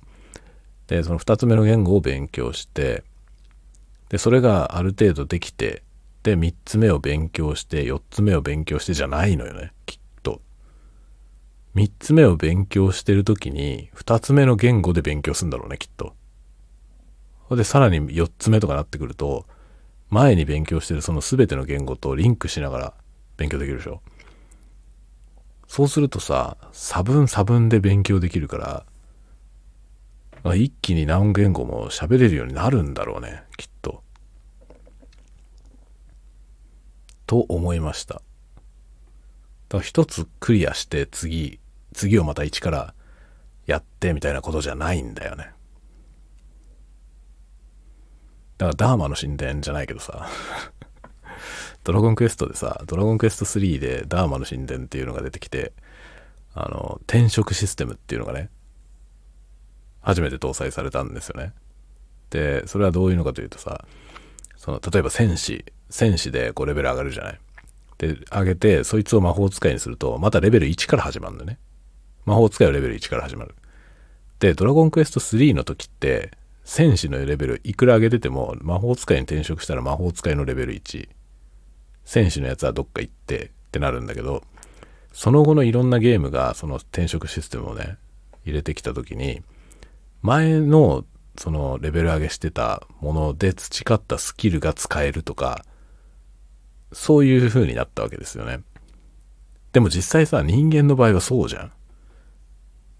[0.87, 3.03] で、その二つ目の言語を勉強して、
[4.09, 5.83] で、それがある程度できて、
[6.23, 9.71] で、三つ目を勉強して、四つ目を勉強してじゃないのよね。
[9.85, 9.98] きっ
[11.73, 11.79] と。
[11.79, 16.13] 三つ目を勉強してる時に、二つ目の言語で勉強するんだろうね、きっと。
[17.55, 19.45] で、さらに四つ目とかなってくると、
[20.09, 22.93] 前に勉強してるその全ての言語とリンクしながら
[23.37, 24.01] 勉強できるでしょ。
[25.67, 28.85] そうするとさ、差分差分で勉強できるか
[30.43, 34.03] ら、一気に何言語も喋れるようになるんだろうね、きっと。
[37.27, 38.21] と思いました。
[39.69, 41.59] だから一つクリアして次、
[41.93, 42.93] 次をまた一から
[43.65, 45.51] やってみたいなことじゃないんだよね。
[48.57, 50.27] だからダーマの神殿じゃないけどさ
[51.85, 55.71] ドラゴンクエストでさ、ドラゴンクエスト3でダーマの神殿っていうのが出てきて、
[56.53, 58.49] あの、転職システムっていうのがね、
[60.01, 61.53] 初めて搭載されたんですよね。
[62.31, 63.85] で、それはどういうのかというとさ、
[64.57, 67.39] その、例えば戦士、戦士でこうレベル上がるじゃない。
[67.99, 71.59] で、上げて、そいつを魔法使いにすると、またレベル1から始まるんだね。
[72.25, 73.55] 魔法使いはレベル1から始まる。
[74.39, 76.31] で、ドラゴンクエスト3の時って、
[76.69, 81.09] 戦士のレベルいくら上げてても魔法使いに転職したら魔法使いのレベル1
[82.05, 84.43] 戦士のやつはどっか行ってってなるんだけど
[85.11, 87.97] その後のいろんなゲームがその転職システムをね
[88.45, 89.41] 入れてきた時に
[90.21, 91.05] 前の
[91.39, 95.65] そのレベル上げしてたもので培ったスキルが使えるとか
[96.91, 98.61] そういう風になったわけですよね
[99.73, 101.71] でも実際さ人間の場合はそうじゃん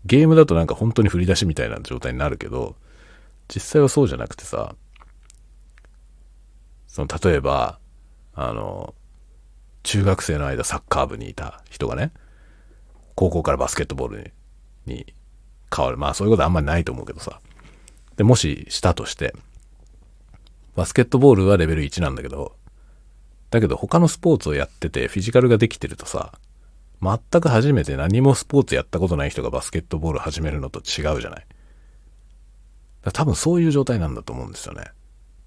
[0.05, 2.75] ゲームだとなんか本当に振り出しみたいな状態になるけど
[3.53, 4.75] 実際はそうじゃなくてさ、
[6.87, 7.79] その、例えば、
[8.35, 8.93] あの、
[9.83, 12.11] 中学生の間サッカー部にいた人がね、
[13.15, 14.33] 高校からバスケットボール
[14.85, 15.13] にに
[15.75, 15.97] 変わる。
[15.97, 17.41] まあそういうことあんまりないと思うけどさ。
[18.15, 19.35] で、もししたとして、
[20.75, 22.55] バスケットボールはレベル1なんだけど、
[23.49, 26.33] だけど他のスポーツをやっててフィジカルができてるとさ、
[27.01, 31.45] 全く初めて何もスポーツやったことない人がバスケットボール始めるのと違うじゃない。
[33.13, 34.91] 多分そういう状態なんだと思うんですよね。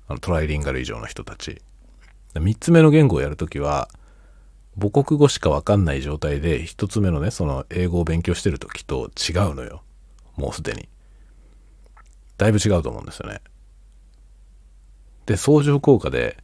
[0.08, 1.60] あのトライリンガル以上の人たち。
[2.34, 3.88] 3つ目の言語をやるときは、
[4.80, 9.82] 母国語しかわかんない状態で、1つ目のね、その英語を勉強してるときと違うのよ。
[10.36, 10.88] もうすでに。
[12.38, 13.42] だいぶ違うと思うんですよね。
[15.26, 16.42] で、相乗効果で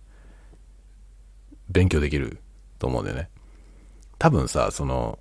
[1.68, 2.38] 勉強できる
[2.78, 3.28] と思うんだよね。
[4.18, 5.18] 多分さ、その、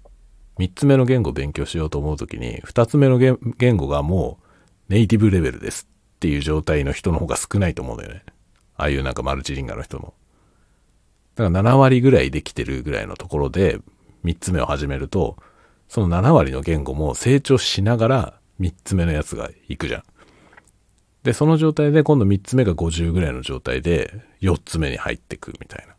[0.58, 3.38] 3つ目の言語を勉強しようと思うときに、2つ目の言
[3.78, 4.40] 語がも
[4.90, 8.24] うネイティブレベルですっていう状態の人の方が少ないと思うんだよね。
[8.76, 10.14] ああいうなんかマルチリンガの人も。
[11.36, 13.80] だから7割ぐらいできてるぐらいのところで
[14.24, 15.38] 3つ目を始めると、
[15.88, 20.04] その7割の言語も成長しながら3つ目のやつが行くじゃん。
[21.24, 25.97] で、その状態で今度3つ目が50ぐらいの状態で4つ目に入ってくみたいな。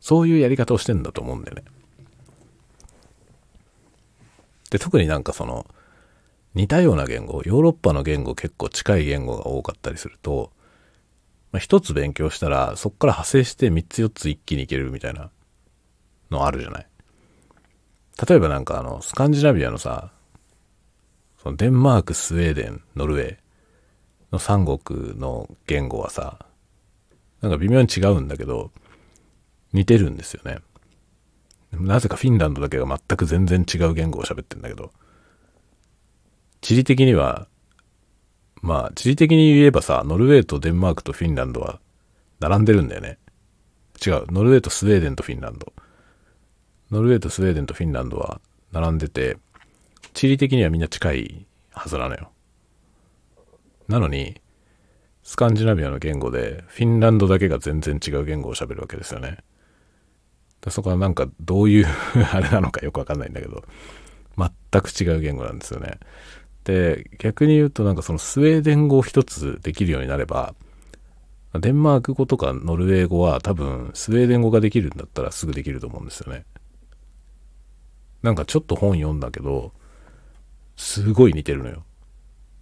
[0.00, 1.64] そういうやり方をしてんだと思うんだよね。
[4.70, 5.66] で、特になんかその、
[6.54, 10.50] 似たような言語、ヨーロッパの言語結構近い言語が多かったりすると、
[11.52, 15.30] まあ、一つ勉強したら、そっから派生して三つ四つ一気にいけるみたいな
[16.30, 16.86] のあるじゃない。
[18.28, 20.10] 例えばなんかあの、スカンジナビアのさ、
[21.42, 23.36] そのデンマーク、スウェーデン、ノルウェー
[24.32, 26.44] の三国の言語はさ、
[27.40, 28.72] なんか微妙に違うんだけど、
[29.72, 30.58] 似てるんですよね。
[31.72, 34.92] なぜかフィンランドだけが全く全然違う言語を喋ってんだけど、
[36.60, 37.46] 地理的には、
[38.62, 41.80] まあ、地理的に言えばさ、ノルウェーとデンマークとフィンランドは
[42.40, 43.18] 並んでるんだよね。
[44.04, 45.72] 違う、ノルウェーとスウェーデンとフィンランド。
[46.90, 48.40] ノルウェーとスウェーデンとフィンランドは
[48.72, 49.36] 並んでて、
[50.14, 52.30] 地理的にはみんな近いはずなのよ。
[53.88, 54.40] なのに、
[55.22, 59.38] スカンジナビアの言語で、フィンランドだけが全然違う言語を喋るわけですよね。
[60.68, 61.86] そこはなんかどういう
[62.32, 63.64] あれなのかよくわかんないんだけど、
[64.36, 65.98] 全く違う言語なんですよね。
[66.64, 70.54] で、逆に言うとなんかそのスウェーデン語を一つできるようになれば、
[71.54, 76.44] デンマーク語とかノルウェー語は多分スウェーデン語ができるんだったらすぐできると思うんですよね。
[78.22, 79.72] なんかちょっと本読んだけど、
[80.76, 81.84] すごい似てるのよ。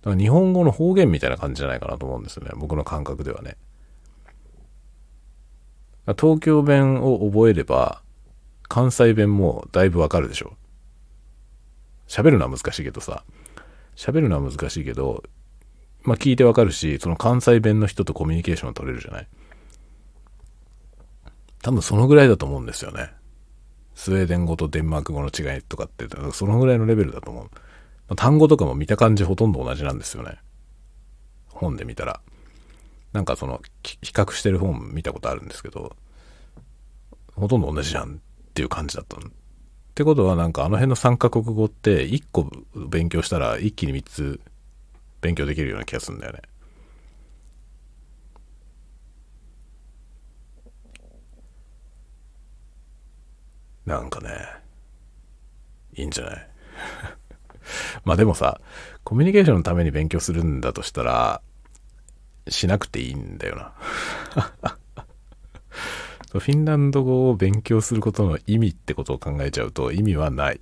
[0.03, 2.53] だから日本語の方言みたいな感じじゃないかなと思うんですよね。
[2.57, 3.57] 僕の感覚ではね。
[6.15, 8.03] 東京弁を覚えれば、
[8.69, 10.55] 関西弁もだいぶわかるでしょ。
[12.07, 13.25] 喋るのは難しいけどさ、
[13.97, 15.25] 喋るのは難しいけど、
[16.03, 19.29] まあ聞いてわかるし、その関西弁の人とコミュニケーションを取れるじゃない。
[21.63, 23.11] 多分そのぐらいだと思うんですよね。
[23.97, 27.51] スウェーデン語とデンマーク語の違いとかって、そのぐらいのレベルだと思
[28.11, 28.15] う。
[28.15, 30.39] 単語とかも見た感じほとんど同じなんですよね。
[31.49, 32.21] 本で見たら。
[33.17, 35.97] なんかその、比較してる本見たことあるんですけど、
[37.35, 38.19] ほとんど同じじゃんっ
[38.53, 39.27] ていう感じだったの。
[39.29, 39.31] っ
[39.95, 42.51] てことはなんかあの辺の3カ国語って1個
[42.91, 44.41] 勉強したら一気に3つ
[45.23, 46.43] 勉強できるような気がするんだよね。
[53.87, 54.29] なんかね、
[55.95, 56.49] いいんじゃない？
[58.05, 58.61] まあでもさ、
[59.05, 61.41] コミュニケーションのために勉強するんだとしたら、
[62.49, 63.73] しなくていいんだよな
[66.39, 70.61] フィンランド語を勉強することの意味ってことを考えちゃうと意味はない。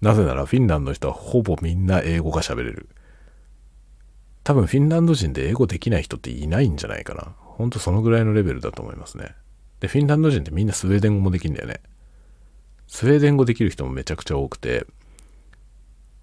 [0.00, 2.88] なぜならフィンランドの人はほぼみんな英語が喋れる。
[4.44, 7.34] 多分フィンランド人で英語できない人っていないんじゃないかな。
[7.38, 9.34] ほんとそのぐらいのレベルだと思いますね。
[9.80, 11.80] で、フィンランド人ってみんなスウェーデン語もできるんだよね。
[12.88, 14.86] スウェーデン語できる人もめちゃくちゃ多くて、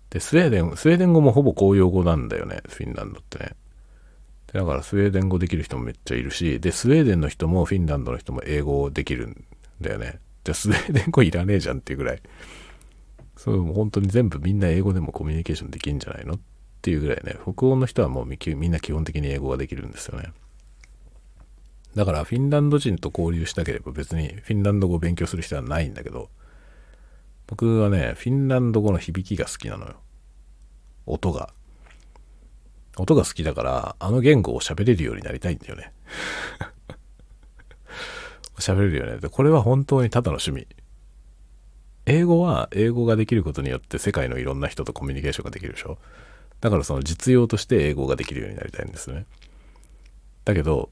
[0.10, 3.52] で、スウェーデン、スウェーデン語もほぼ公用語なんだよね、フィンランドってね。
[4.54, 9.46] だからスウェーデン語できる人もめっちゃいるし、で、スウェーデンの人もフィンランドの人も英語できるん
[9.82, 10.20] だよね。
[10.44, 12.22] じゃスウェーデン語いらねえじゃんっていうぐらい。
[13.38, 16.40] そう、もう本当に全部みんな英語でもコミュニケーションできるんじゃないのっ
[16.82, 20.34] ていうぐらいね、北欧の人はもうみんな基本的に英語ができるんですよね。
[21.96, 26.30] だからフィンランド人と交流したければ別にフィンランド語を勉強する必要はないんだけど、
[27.48, 29.96] 僕はね、フィンランド語の響きが好きなのよ。
[31.06, 31.54] 音が。
[33.02, 35.94] 音が好きだから、あの言語を喋れるようになりたいんだよね。
[38.60, 39.20] 喋れるよね。
[39.20, 40.68] で、これは本当にただの趣味。
[42.06, 45.98] 英語は英語ができることによって世界のいろんな人とコミュニケーションができるでしょ。
[46.60, 49.26] だからその実用として英語ができるようになりたいんですね。
[50.44, 50.90] だけど、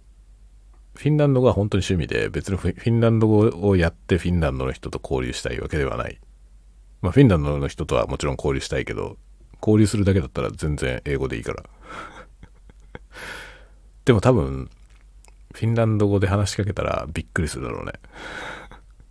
[0.96, 6.20] フィンランド語は本当に趣味で別にフィンランド語をやってフィンランドの人と交流したいわけではない。
[7.02, 9.18] まあフィンランドの人とはもちろん交流したいけど、
[9.62, 11.64] 交流するだけだったら全然英語でいいから。
[14.06, 14.70] でも多分、
[15.54, 17.94] フィンランド語で話しかけたらびっくりするだろうね。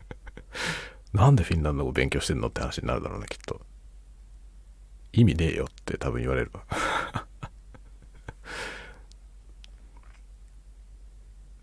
[1.12, 3.61] なんでフィンランド語勉強してんのって話になるだろうね、きっと。
[5.12, 6.65] 意味ねえよって多分言われるわ。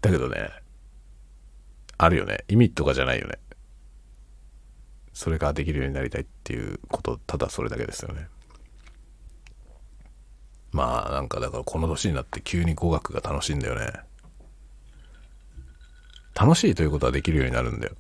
[0.02, 0.52] だけどね、
[1.98, 2.44] あるよね。
[2.48, 3.40] 意味とかじゃないよね。
[5.14, 8.28] それができるようになりたいっていうこと、ただそれだけですよね。
[10.74, 13.92] まあなんかだからこの年になって急に語学が楽しいんだよね。
[16.36, 17.94] 楽しいということはできるようになるんだよ。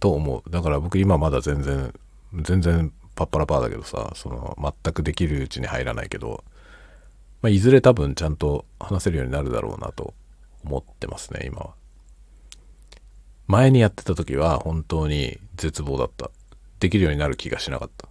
[0.00, 0.50] と思う。
[0.50, 1.94] だから僕今まだ全然、
[2.42, 6.42] 全然パッパラパーだけどさ、その全くできるうちに入らないけど、
[7.40, 10.14] まあ、いずれ多分ちゃんと話せるようになるだろうなと
[10.64, 11.74] 思ってますね、今は。
[13.46, 16.30] 前にやってた時は本当に絶望だった。
[16.80, 18.08] できるようになる気がしなかった。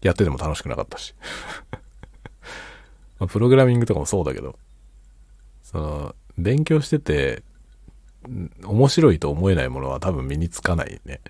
[0.00, 1.14] やってても楽しくなかったし。
[3.18, 4.58] まあ、プログラミングとかもそうだけど、
[5.62, 7.42] その、勉強してて、
[8.64, 11.20] 面白いと思えないものは多分身につかないね。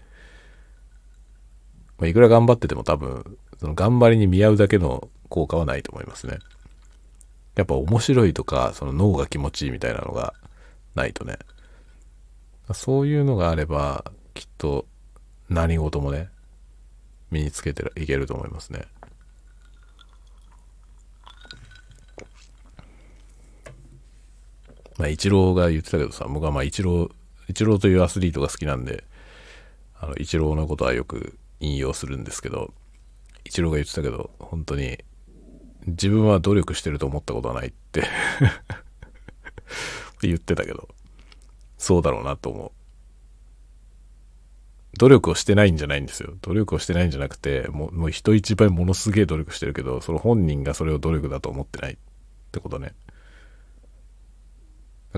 [1.99, 6.39] まあ、いくら頑張ってても多分、その頑張りに見合うだけの効果はないと思いますね。
[7.55, 10.34] やっぱ面白いとか、その脳が気持ちいいみたいなのが
[10.95, 11.39] ないとね。
[12.74, 14.87] そういうのがあれば、きっと
[15.49, 16.28] 何事もね、
[17.30, 18.82] 身につけていけると思いますね。
[24.99, 27.11] まあ、イチローが言ってたけどさ、僕はまあ、イチロー、
[27.49, 29.05] イチローというアスリートが好きなんで、
[29.99, 32.73] あの、イチローのことはよく引用するんですけど、
[33.45, 34.99] イチローが言ってたけど、本当に、
[35.87, 38.03] 自分は努力してると思ったことはないって
[40.21, 40.89] 言ってたけど、
[41.79, 42.73] そうだろうなと思う。
[44.99, 46.35] 努力をしてないんじゃないんですよ。
[46.41, 51.97] 努力をしてないんじゃなくて、もうもう人一倍ものすげえ努力してるけど、その本人がそれを努力だと思ってないっ
[52.51, 52.95] てことね。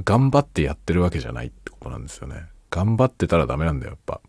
[0.04, 2.46] 頑張ってやってるわけじゃないってことなんですよね。
[2.70, 4.20] 頑張ってたらダメなんだよ、やっぱ。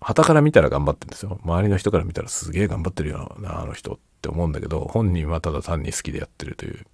[0.00, 1.38] 旗から見たら頑張ってるんですよ。
[1.44, 6.86] 周りの人から見たらすげえ頑張ってるよな、あの人って思うんだけど、本人はただ単に好きでやってるという、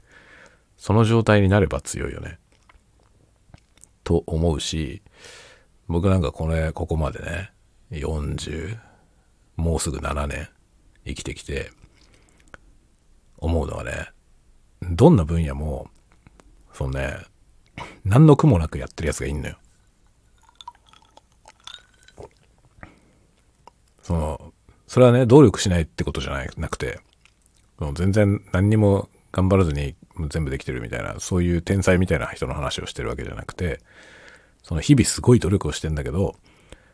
[0.76, 2.38] その状態になれば強いよね。
[4.02, 5.02] と思うし、
[5.88, 7.52] 僕なんかこれ、ここまでね、
[7.92, 8.78] 40、
[9.56, 10.48] もうすぐ7年
[11.04, 11.70] 生きてきて、
[13.38, 14.10] 思うのはね、
[14.82, 15.88] どんな分野も
[16.76, 17.16] そうね、
[18.04, 19.56] 何の苦もなくやってるやつがいんのよ。
[24.02, 24.52] その、
[24.86, 27.00] それはね、努力しないってことじゃないなくて、
[27.78, 29.94] もう全然何にも頑張らずに
[30.28, 33.80] 全部できてるみたいな、そういう天才みたいな人の話をしてるわけじゃなくて、
[34.62, 36.36] その日々すごい努力をしてんだけど、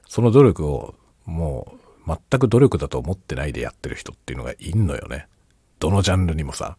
[0.08, 1.74] その努力をも
[2.06, 5.26] う全く努力だと思ってないでやってる人っていうのがいんのよね。
[5.80, 6.76] どのジャンルにもさ。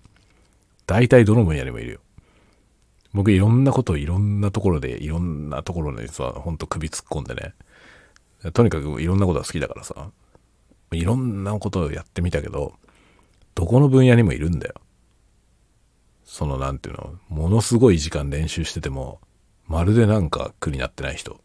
[0.88, 2.00] 大体どの分野にもいるよ。
[3.14, 7.54] 僕いろんなことをいろんなところで、いろんなところにさ、ほんと首突っ込んでね。
[8.54, 10.12] とにかくいろんなことが好きだからさ、
[10.92, 12.74] いろんなことをやってみたけど、
[13.56, 14.76] どこの分野にもいるんだよ。
[16.26, 19.20] そのなんていうの、ものすごい時間練習してても、
[19.68, 21.40] まるでなんか苦になってない人、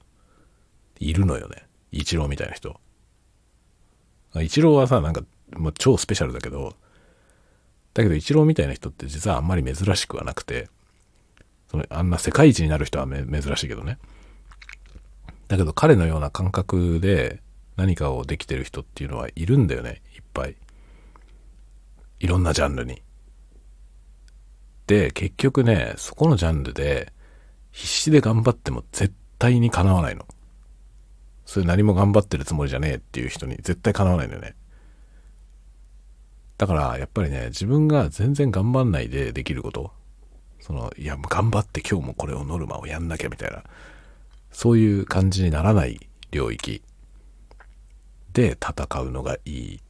[0.98, 1.66] いるのよね。
[1.92, 2.80] イチローみたいな人。
[4.40, 6.74] イチローはさ、なんか、もう超スペシャルだけど、
[7.94, 10.68] だけどイチローみたいな人って実はあんまり珍しくはなくて、
[11.70, 13.98] そのあんな世界一になる人は珍しいけどね。
[15.48, 17.40] だけど彼のような感覚で
[17.76, 20.02] 何かをできてる人っていうのはいるんだよね。
[20.14, 20.56] いっぱい。
[22.20, 23.02] いろんなジャンルに。
[24.86, 27.12] で、結局ね、そこのジャンルで
[27.70, 30.26] 必死で頑張っても絶対にかなわないの。
[31.44, 34.54] それ何も頑張ってるつもりじゃねえっていう人に絶対かなわないのよね。
[36.58, 39.92] だからやっぱりね、自分が全然頑張んないでできること。
[40.68, 43.64] その、いや、頑張って今日もこれをノルマをやんなきゃみたいな、
[44.52, 45.98] そういう感じにならない
[46.30, 46.82] 領域
[48.34, 49.80] で戦うのがいい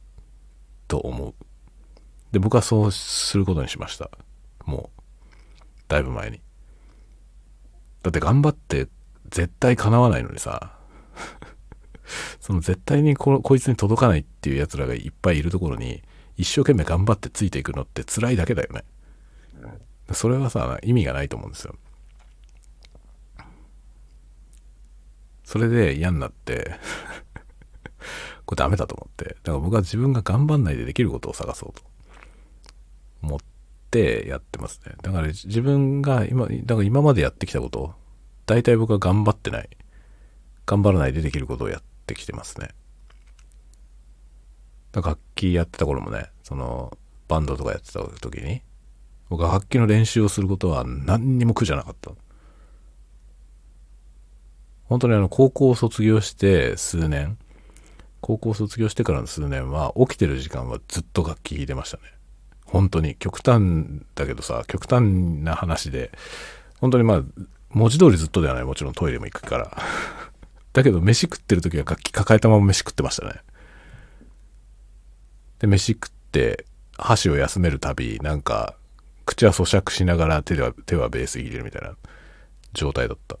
[0.87, 1.33] と思う。
[2.31, 4.09] で、僕はそうすることにしました。
[4.65, 5.01] もう、
[5.89, 6.39] だいぶ前に。
[8.01, 8.87] だって頑張って
[9.29, 10.77] 絶対叶わないのにさ、
[12.39, 16.01] その絶対にここいつに届かないっていう奴らがいっぱいいるところに、
[16.37, 18.85] 一生懸命頑張ってついていくのって辛いだけだよね。
[20.13, 21.75] それはさ、意味がないと思うんですよ。
[25.43, 26.75] それで嫌になって
[28.45, 29.25] これダメだと思って。
[29.25, 31.81] だから僕は自分が頑張んないでできることを探そうと
[33.23, 33.39] 思っ
[33.89, 34.93] てやってますね。
[35.01, 37.95] だから自分が今、だから今までやってきたこと、
[38.45, 39.69] 大体僕は頑張ってない。
[40.65, 42.69] 頑張らないでできることをやってきてますね。
[44.93, 46.95] 楽器やってた頃もね、その、
[47.27, 48.61] バンドとかやってた時に、
[49.29, 52.11] 僕は楽器の練習をすることは何にも苦じゃなかった。
[54.85, 57.37] 本当にあの、高校を卒業して数年、
[58.21, 62.03] 高校卒業してからの数年は、起きてる時間はずっと楽器弾いてましたね。
[62.65, 65.03] 本当に、極端だけどさ、極端
[65.43, 66.11] な話で、
[66.79, 67.23] 本当にまあ、
[67.69, 68.63] 文字通りずっとではない。
[68.63, 69.77] もちろんトイレも行くから。
[70.73, 73.41] だけど、飯食ってる時は楽器抱えたまま飯食ってましたね。
[75.59, 76.65] で、飯食って、
[76.97, 78.75] 箸を休めるたび、なんか、
[79.29, 81.95] 口は咀嚼しながら手では、手はベース入れるみたいな
[82.73, 83.37] 状態だった。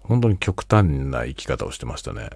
[0.00, 2.28] 本当に極端な生き方をしてましたね。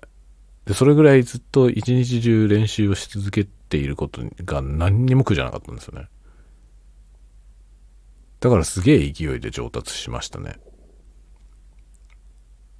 [0.64, 6.08] で、それぐらいずっと一日中練習をし続けていることが何にも苦じゃなかったんですよね。
[8.40, 10.56] だからすげえ勢いで上達しましたね。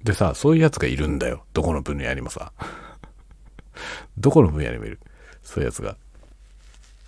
[0.03, 1.45] でさ、そういうやつがいるんだよ。
[1.53, 2.53] どこの分野にもさ。
[4.17, 4.99] どこの分野にもいる。
[5.43, 5.97] そういうやつが。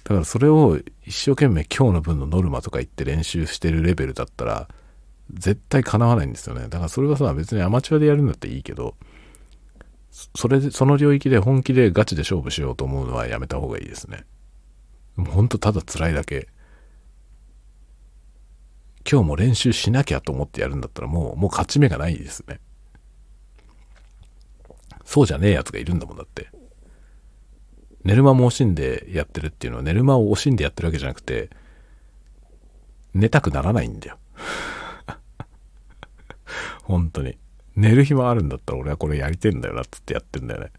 [0.05, 4.67] だからそれを一生懸命今日の分のノルマとか言って練習してるレベルだったら、
[5.33, 6.67] 絶対叶わないんですよね。
[6.69, 8.95] だからそれはさ、別にアマチュアでやるんだっていいけど、
[10.35, 14.25] それで、その領域で本気でガチで勝負しようと思うのはやめた方がいいですね。
[15.15, 16.49] もうほんとただ辛いだけ。
[19.09, 22.59] 今日も練習しなきゃと思ってやるんだったらもう、もう勝ち目がないですね。
[25.03, 26.49] そうじゃねえやつがいるんだもんだって。
[28.05, 31.49] 寝る間も惜しんでやってるっていうのは寝る間を惜しんでやってるわけじゃなくて、
[33.15, 34.17] 寝たくならないんだよ。
[36.83, 37.37] 本当に。
[37.75, 40.71] 寝る暇あるんだったら俺はこれやりてんだよなっつってやってんだよね。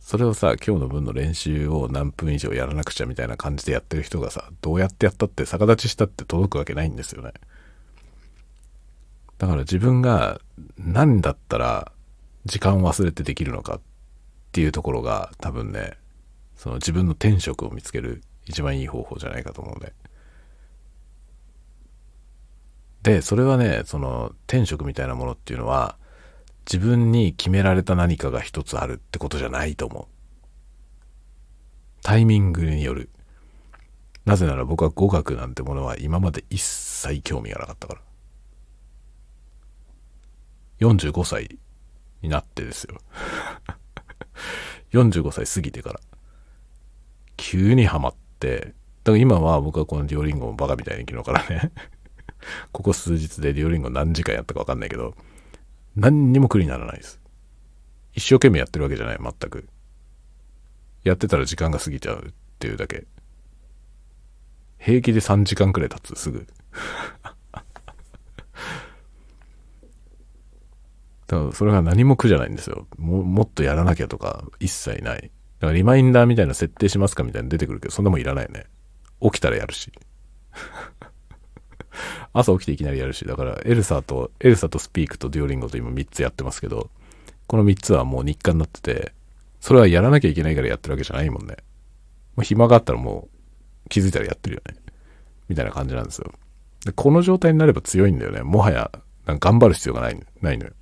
[0.00, 7.34] それをさ、今日の分の練習を何分以上やらなくちゃみたいな感じでやってる人がさ、どうやってやったって逆立ちしたって届くわけないんですよね。
[9.38, 10.40] だから自分が
[10.76, 11.92] 何だったら
[12.46, 13.80] 時間を忘れてできるのかっ
[14.58, 15.92] ていうところが多分ね、
[16.56, 19.92] その自分の天職を見つける一番いい方法じゃないかと思うね。
[23.04, 25.96] で、それはね、その天職みたいなものっていうのは、
[26.66, 30.06] 自分に決められた何かが一つあるってことじゃないと思う。
[32.02, 33.10] タイミングによる。
[34.24, 38.00] なぜなら僕は語学なんてものは今まで一切興味がなかったから。
[40.80, 41.60] 45歳
[42.22, 42.98] になってですよ。
[44.92, 46.00] 45歳過ぎてから。
[47.36, 48.74] 急にハマって、
[49.04, 51.72] だから今は僕はこのデュオリンゴもバカみたいに昨日からね
[52.72, 55.14] ここ数日でデュオリンゴ何時間やったかわかんないけど、
[55.96, 57.20] 何にも苦にならないです。
[58.14, 59.68] 一生懸命やってるわけじゃない、全く。
[61.04, 63.06] やってたら時間が過ぎちゃうっていうだけ。
[64.78, 66.46] 平気で3時間くらい経つ、すぐ。
[71.28, 72.86] だからそれが何も苦じゃないんですよ。
[72.96, 75.30] ももっとやらなきゃとか一切ない。
[75.60, 78.64] だからリマインダーみたいな設定しますかみたいな出てくるけど、そんなもんいらないよね。
[79.20, 79.92] 起きたらやるし。
[82.32, 86.90] 朝起きていきなりやるし、だからエルサと、エルサとスピークとデュオリンゴと今3つやってますけど、
[87.46, 89.12] この3つはもう日課になってて、
[89.60, 91.56] それはやらなきゃいけないからやってるわけじゃないもんね。
[92.36, 93.28] もう暇があったらも
[93.84, 94.76] う気づいたらやってるよね。
[95.48, 96.32] みたいな感じなんですよ。
[96.84, 98.42] で、この状態になれば強いんだよね。
[98.42, 98.90] もはや、
[99.26, 100.72] 頑張る必要がない、ないのよ。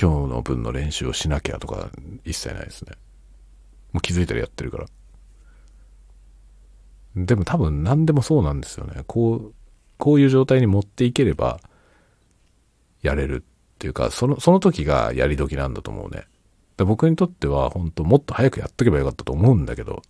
[0.00, 1.90] 今日の分の練習をしなきゃとか
[2.24, 2.92] 一切ないですね。
[3.92, 4.86] もう気づいたらやってるから。
[7.16, 9.02] でも多分何でもそうなんですよね。
[9.08, 9.54] こう、
[9.96, 11.58] こういう状態に持っていければ、
[13.02, 16.26] やれるっていうか、その、その時がやり時なんだと思うね。
[16.76, 20.02] で僕にとっては本当もっと早くやっとけばよかったと思うんだけど、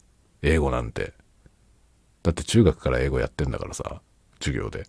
[0.43, 1.15] 英語なんて。
[2.23, 4.03] だって中学から英語やってんだからさ、
[4.39, 4.85] 授業で。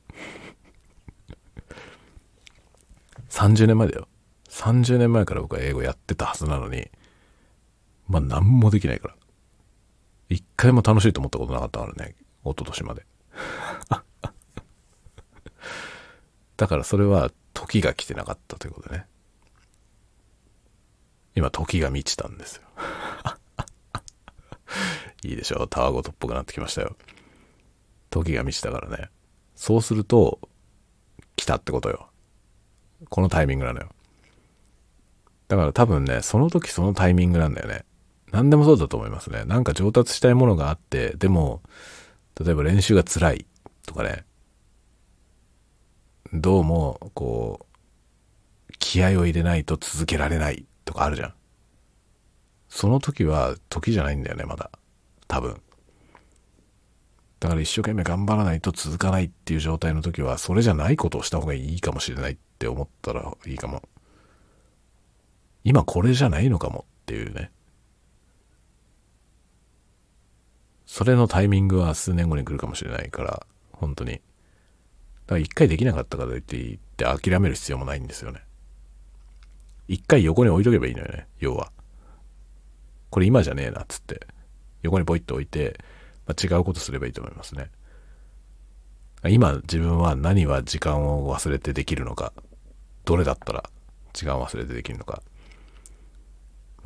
[3.29, 4.09] 30年前だよ。
[4.49, 6.89] 30年前から僕は英語やってたはずなのに、
[8.07, 9.15] まあ何もできないから。
[10.29, 12.15] 一回も楽しいと思ったことなかったからね。
[12.43, 13.05] 一昨年まで。
[16.57, 19.05] だからそれは時が来てなかったということでね。
[21.35, 22.63] 今時が満ちたんですよ。
[25.23, 26.95] いいでしょタワゴトっぽくなってきましたよ。
[28.09, 29.09] 時が満ちたからね。
[29.55, 30.39] そうすると、
[31.35, 32.09] 来たってことよ。
[33.09, 33.89] このタイミングなのよ。
[35.49, 37.83] だから多分ね、その時そのタイミングなんだよね。
[38.31, 39.43] 何でもそうだと思いますね。
[39.45, 41.63] なんか上達したいものがあって、でも、
[42.39, 43.45] 例えば練習が辛い
[43.87, 44.25] とかね、
[46.31, 51.33] どうも、こう、気合を入れないと続けられないとかあるじゃん。
[52.69, 54.69] その時は時じゃないんだよね、まだ。
[55.27, 55.59] 多分。
[57.39, 63.81] だから一生懸命頑張らないと続かないっていう状態の時は、それじゃないことをした方がいいかもしれないって思ったらいいかも。
[65.63, 67.51] 今これじゃないのかもっていうね。
[70.85, 74.13] それのタイミングは数年後に来るかもしれないから、本当に。
[74.13, 74.21] だか
[75.35, 76.75] ら一回できなかったからといって言
[77.13, 78.41] って諦める必要もないんですよね。
[79.87, 81.71] 一回横に置いとけばいいのよね、要は。
[83.09, 84.27] これ今じゃねえな、っつって。
[84.81, 85.79] 横にポイッと置いて、
[86.25, 87.69] まあ、違うことすればいいと思いますね。
[89.27, 92.33] 今自分は何は時間を忘れてできるのか、
[93.05, 93.69] どれだったら
[94.13, 95.21] 時間を忘れてできるのか。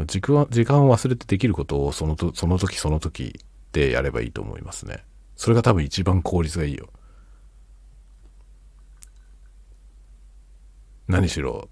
[0.05, 0.37] 時間
[0.87, 5.05] を忘れてできることをそのとその時その時ってやればいいと思いますね。
[5.35, 6.89] それが多分一番効率がいいよ。
[11.07, 11.69] 何しろ、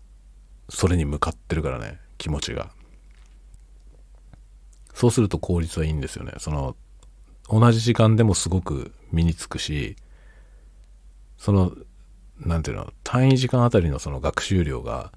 [0.69, 2.71] それに向かってるからね、気持ちが。
[4.93, 6.33] そうすると効率はいいんですよね。
[6.37, 6.75] その、
[7.49, 9.95] 同じ時間でもすごく身につくし、
[11.37, 11.73] その、
[12.39, 15.11] なんていうの、単位時間あたりのその学習量が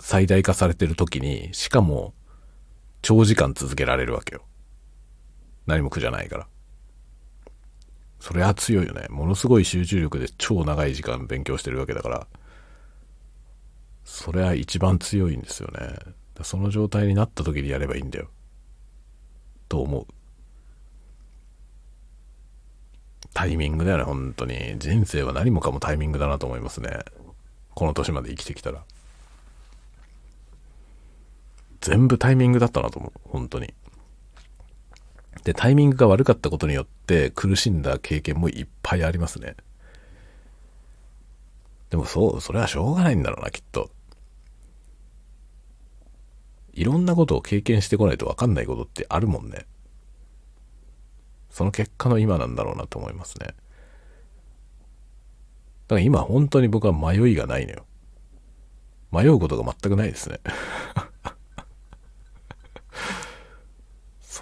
[0.00, 2.14] 最大化されてる時に、しかも
[3.02, 4.42] 長時間続けられるわけよ。
[5.66, 6.48] 何も苦じゃないから。
[8.20, 9.06] それは強いよね。
[9.10, 12.26] ものすごい集中力で超長い時間勉強してるわけだから、
[14.04, 15.96] それは一番強いんですよね。
[16.42, 18.28] その状態になった時にやればいいんだよ。
[19.68, 20.06] と思う。
[23.32, 24.76] タイミングだよね、本当に。
[24.78, 27.00] 人生は何もかもタイミングだなと思いますね。
[27.74, 28.84] この年まで生きてきたら。
[31.84, 33.20] 全部タイミングだったなと思う。
[33.28, 33.74] 本当に。
[35.42, 39.54] で、タイミングが悪かったことによって苦しんだ経験もいっぱいありますね。
[41.90, 43.90] でもそう、それはしょうがないんだろうな、きっと。
[46.72, 49.66] いろんなことを経験してこないと分かんないことってあるもんね。
[51.50, 53.48] その結果の今なんだろうなと思いますね。
[53.48, 53.54] だか
[55.96, 57.84] ら今本当に僕は迷いがないのよ。
[59.12, 60.40] 迷うことが全くないですね。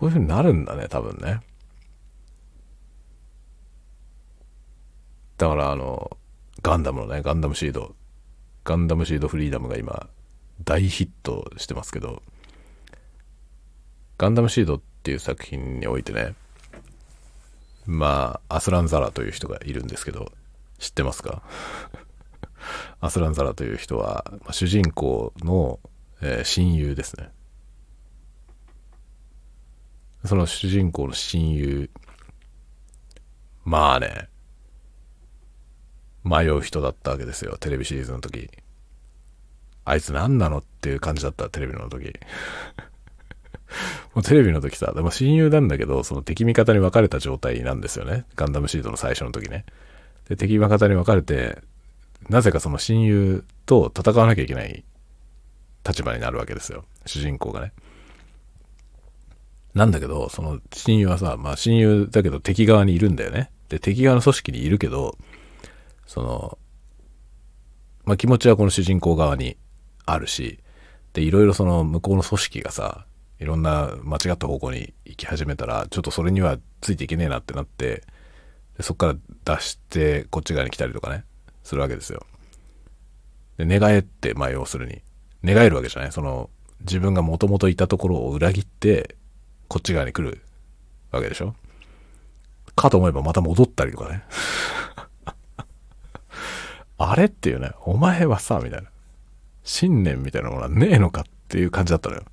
[0.03, 1.43] そういうふうになるんだね、多分ね。
[5.39, 6.17] だからあの、
[6.61, 7.95] ガンダムのね、ガンダムシード。
[8.65, 10.09] ガンダムシードフリーダムが今、
[10.65, 12.21] 大ヒットしてますけど、
[14.19, 16.35] ガンダムシードっていう作品においてね、
[17.87, 20.33] まあ、アスラン・ザラという人がいるんですけど、
[20.81, 21.45] 知ってますか？
[23.01, 25.79] アスラン・ザラという人は、まあ、主人公の、
[26.21, 27.31] えー、親友ですね。
[30.25, 31.91] その主人公の親友、
[33.65, 34.29] まあね、
[36.25, 38.51] 迷う人だったわけですよ、テレビシリーズの時。
[39.85, 42.13] あいつ何なのっていう感じだった、テレビの時。
[44.15, 48.25] もうテレビの時さ、でも親友なんだけど、その敵味方に分かれた状態なんですよね。
[48.37, 49.65] ガンダムシードの最初の時ね。
[50.29, 51.59] で、敵味方に分かれて、
[52.29, 54.85] なぜかその親友と戦わなきゃいけない
[55.85, 56.85] 立場になるわけですよ。
[57.07, 57.73] 主人公がね。
[59.75, 63.51] なんだけど、その親友はさ、まあ親友だけど敵側にいるんだよね。
[63.69, 65.17] で、敵側の組織にいるけど、
[66.07, 66.59] その、
[68.05, 69.57] まあ気持ちはこの主人公側に
[70.05, 70.59] あるし、
[71.15, 73.07] で、いろいろその向こうの組織がさ、
[73.39, 78.05] いろんな間違った方向に行き始めたら、ちょっとそれにはついていけねえなってなって、
[78.77, 81.25] でそっから出してこっち側に来たりとかね、
[81.65, 82.25] するわけですよ。
[83.57, 85.03] で、寝返ってまあ要するに、
[85.43, 86.51] 寝返るわけじゃないその、
[86.81, 89.17] 自分がもともといたところを裏切って、
[89.73, 90.43] こっち側に来る
[91.13, 91.55] わけでしょ？
[92.77, 94.23] かと思えばまた戻ったりとかね。
[96.99, 98.91] あれっていうね、お前はさ、みたいな。
[99.65, 102.25] 信念みたいなものはねえのかっていう感じだったのよ。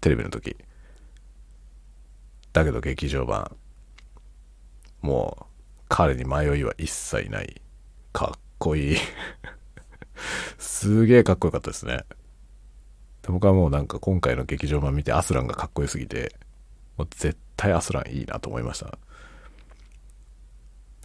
[0.00, 0.56] テレビの時。
[2.54, 3.54] だけど劇場版。
[5.02, 5.44] もう、
[5.90, 7.60] 彼に迷いは一切ない。
[8.14, 8.96] かっこいい
[10.56, 12.06] すげえかっこよかったですね。
[13.26, 16.34] 僕はもうなんか今回の劇場版見てアスランがかっこよすぎて、
[16.98, 18.98] もう絶対アスランいいなと思いました。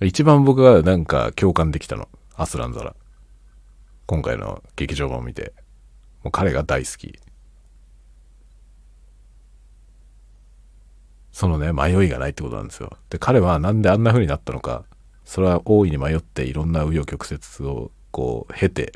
[0.01, 2.09] 一番僕がなんか共感できたの。
[2.35, 2.95] アスランザラ。
[4.07, 5.53] 今回の劇場版を見て。
[6.23, 7.19] もう彼が大好き。
[11.31, 12.97] そのね、迷いがないってことなんですよ。
[13.09, 14.85] で、彼はなんであんな風になったのか、
[15.25, 18.93] それは大いに迷っていろんな紆余曲折をこう経て、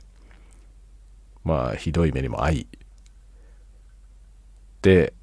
[1.44, 2.68] まあ、ひどい目にも遭い、
[4.82, 5.14] で、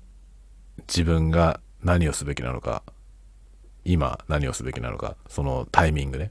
[0.89, 2.83] 自分が何をすべきなのか、
[3.85, 6.31] 今何をすべきなのか、そのタイミングね。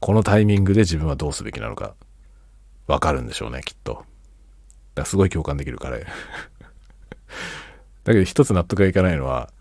[0.00, 1.94] このタイミングで自分はどうすべきなのか、
[2.86, 3.92] わかるんでしょうね、きっと。
[3.92, 4.04] だか
[4.96, 6.06] らすごい共感できる彼。
[8.04, 9.52] だけど一つ納得がいかないのは、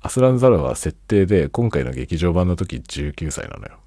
[0.00, 3.78] アスランザラは設定で今回の劇場版の時19歳なのよ。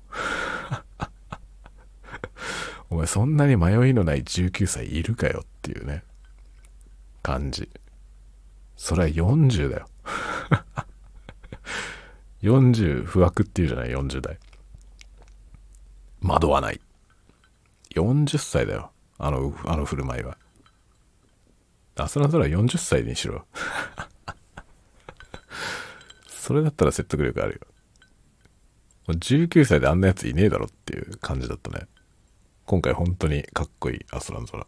[2.92, 6.04] お前そんなに迷いのない19歳いるかよっていうね、
[7.24, 7.70] 感じ。
[8.78, 9.88] それは40だよ。
[12.44, 14.40] 40不惑っていうじゃない、40代。
[16.22, 16.82] 惑わない。
[17.96, 18.92] 40歳だよ。
[19.18, 20.38] あの、あの振る舞いは。
[21.96, 23.46] アスランザラ40歳にしろ。
[26.28, 27.62] それだったら説得力ある
[29.08, 29.14] よ。
[29.14, 31.88] 19歳であんなやついねえだろっていう感じだったね。
[32.66, 34.68] 今回本当にかっこいいアスランゾラ。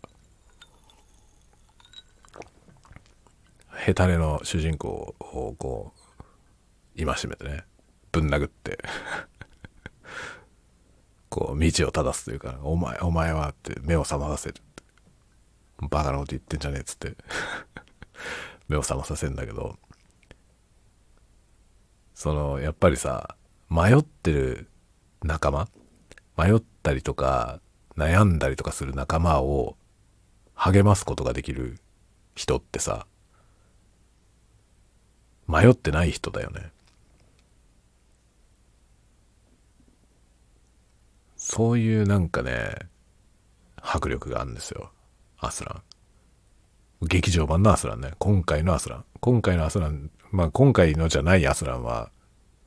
[3.78, 5.93] ヘタレの主人公をこ
[6.95, 7.63] う、戒めてね、
[8.11, 8.80] ぶん殴って
[11.30, 14.55] こう、道を正すというか、お前、お前はって目を覚まさせる。
[15.89, 17.15] バカなこと言ってんじゃねえっつって
[18.67, 19.78] 目を覚まさせるんだけど、
[22.15, 23.38] その、やっぱりさ、
[23.69, 24.69] 迷ってる
[25.21, 25.69] 仲間
[26.36, 27.61] 迷ったりとか、
[27.95, 29.78] 悩んだりとかする仲間を
[30.55, 31.80] 励ますことができる
[32.36, 33.05] 人ってさ、
[35.47, 36.71] 迷ってない人だよね。
[41.37, 42.75] そういうなんかね、
[43.81, 44.91] 迫力があるんですよ。
[45.39, 47.07] アスラン。
[47.07, 48.11] 劇場版のアスランね。
[48.17, 49.05] 今回のアスラン。
[49.21, 52.11] 今回のアスラン、まあ今回のじゃないアスランは、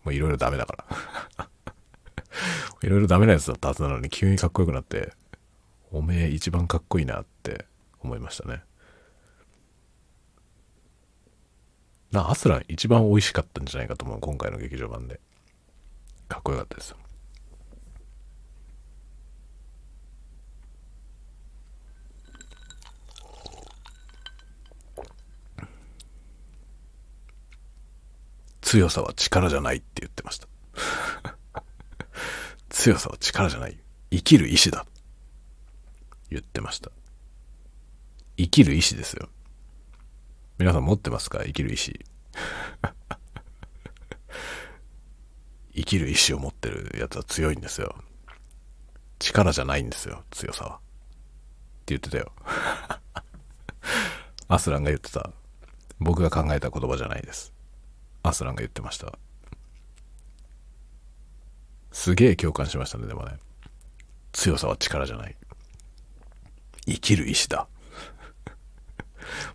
[0.05, 0.87] もういろいろダメだか
[1.39, 1.49] ら。
[2.83, 5.13] いろいろダメなやつだったはずなのに急にかっこよくなって、
[5.93, 7.67] おめえ一番かっこいいなって
[8.01, 8.63] 思いましたね。
[12.13, 14.21] な、アスラン一番美味しかったんじゃないかと思う。
[14.21, 15.21] 今回の劇場版で。
[16.29, 16.95] かっこよかったです。
[28.71, 30.47] 強さは力じゃないって言ってました。
[32.71, 33.77] 強さは力じゃない。
[34.13, 34.87] 生きる意志だ。
[36.31, 36.93] 言ってました。
[38.37, 39.29] 生きる意志ですよ。
[40.61, 41.43] 皆さん持ってますか？
[41.43, 42.05] 生きる意志。
[45.75, 47.97] 生きる意志を持ってるやつは強いんですよ。
[49.19, 50.77] 力じゃないんですよ、強さは。
[50.77, 50.81] っ
[51.87, 52.31] て言ってたよ。
[54.49, 55.33] アスランが言ってた。
[55.99, 57.55] 僕が考えた言葉じゃないです。
[58.23, 59.19] アスランが言ってました。
[61.91, 63.39] すげえ共感しましたね、でもね。
[64.33, 65.39] 強さは力じゃない。
[66.85, 67.67] 生きる意志だ。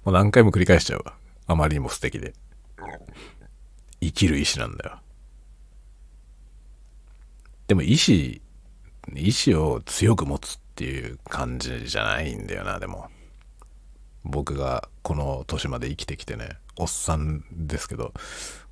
[0.03, 1.15] もう何回も繰り返しちゃうわ。
[1.47, 2.33] あまりにも素敵で。
[4.01, 4.99] 生きる意志なんだよ。
[7.67, 8.41] でも意志、
[9.13, 13.09] 意志を強く持つっていう感じじゃないんだよな、でも。
[14.23, 18.13] 僕がこの年まで生きてきてね、おっさんですけど、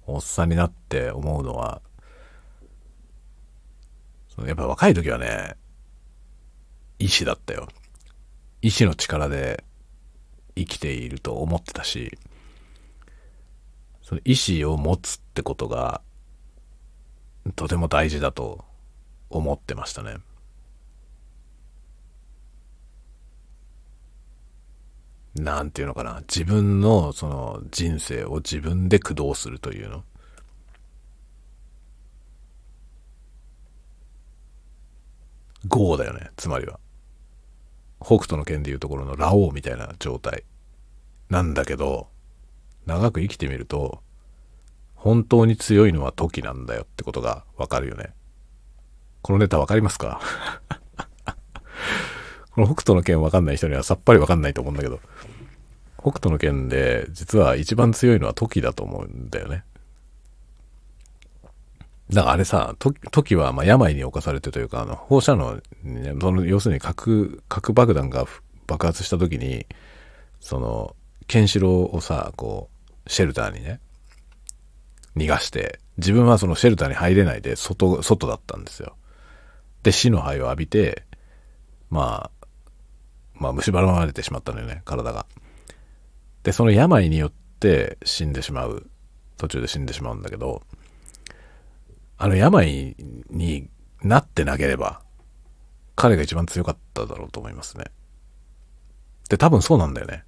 [0.06, 1.82] おっさんになって思うのは、
[4.46, 5.56] やっぱ若い時はね、
[7.00, 7.68] 意志だったよ。
[8.62, 9.64] 意志の力で
[10.56, 12.18] 生きていると思ってたし、
[14.02, 16.02] その意志を持つってことが、
[17.56, 18.64] とても大事だと
[19.30, 20.18] 思ってましたね。
[25.36, 26.22] なんていうのかな。
[26.22, 30.04] 自分のその人生を自分で駆動するというの。
[35.68, 36.30] 豪だよね。
[36.38, 36.80] つまりは。
[38.04, 40.44] 北斗の剣でいうところのラオウみたいな状態。
[41.30, 42.10] なんだけど、
[42.86, 44.02] 長く生きてみると、
[44.94, 48.14] 本当に強いのは時なんだよってことがわかるよね。
[49.22, 50.22] このネタわかりますか？
[52.52, 55.00] この北斗の剣わかんない人にはさっぱりわかんないと思うんだけど、
[56.00, 59.64] 北斗の剣で実は一番強いのは時だと思うんだよね。
[62.10, 68.26] だからあれさ、時はま病に侵されてというか、あの放射能、ね、その要するに核、核爆弾が
[68.68, 69.66] 爆発した時に、
[70.40, 70.96] その、
[71.28, 72.70] ケンシロウをさ、こ
[73.06, 73.80] う、シェルターにね、
[75.16, 78.96] 逃がして、自分はそのシェルターに入れないで、外、外だったんですよ。
[79.84, 81.04] で、死の灰を浴びて、
[81.90, 82.48] まあ、
[83.36, 85.26] まあ、蝕まれてしまったのよね、体が。
[86.44, 88.90] で、その病によって死んでしまう。
[89.38, 90.62] 途中で死んでしまうんだけど、
[92.24, 92.96] あの病
[93.32, 93.70] に
[94.02, 95.02] なってなければ、
[95.98, 97.84] 彼が一番強かっただろうと思いますね。
[99.28, 100.24] で、多分そうなんだよね。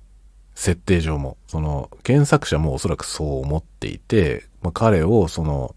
[0.55, 1.37] 設定上も。
[1.47, 5.73] その、原作者もおそらくそう思っていて、まあ、彼をその、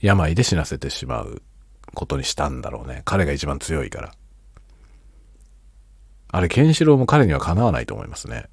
[0.00, 1.40] 病で死なせてしまう
[1.94, 3.02] ことにしたんだろうね。
[3.04, 4.12] 彼が一番強いから。
[6.26, 8.48] あれ、ケンシロウも彼にはかなわないと思いますね。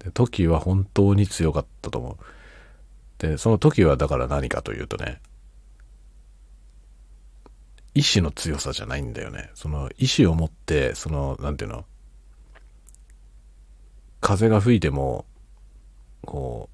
[0.00, 2.24] で、トキは本当に強かったと思う。
[3.20, 5.20] で、その時はだから何かというとね、
[7.94, 9.50] 意志の強さじゃないんだよね。
[9.54, 11.84] その意志を持って、その、なんていうの、
[14.20, 15.26] 風が吹いても、
[16.22, 16.70] こ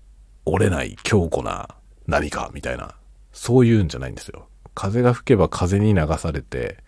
[0.46, 1.68] う、折れない強固な
[2.06, 2.94] 何かみたいな、
[3.32, 4.48] そういうんじゃないんですよ。
[4.72, 6.78] 風が吹けば風に流されて、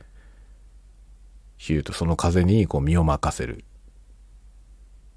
[1.57, 3.65] ヒューとその風にこう身を任せる。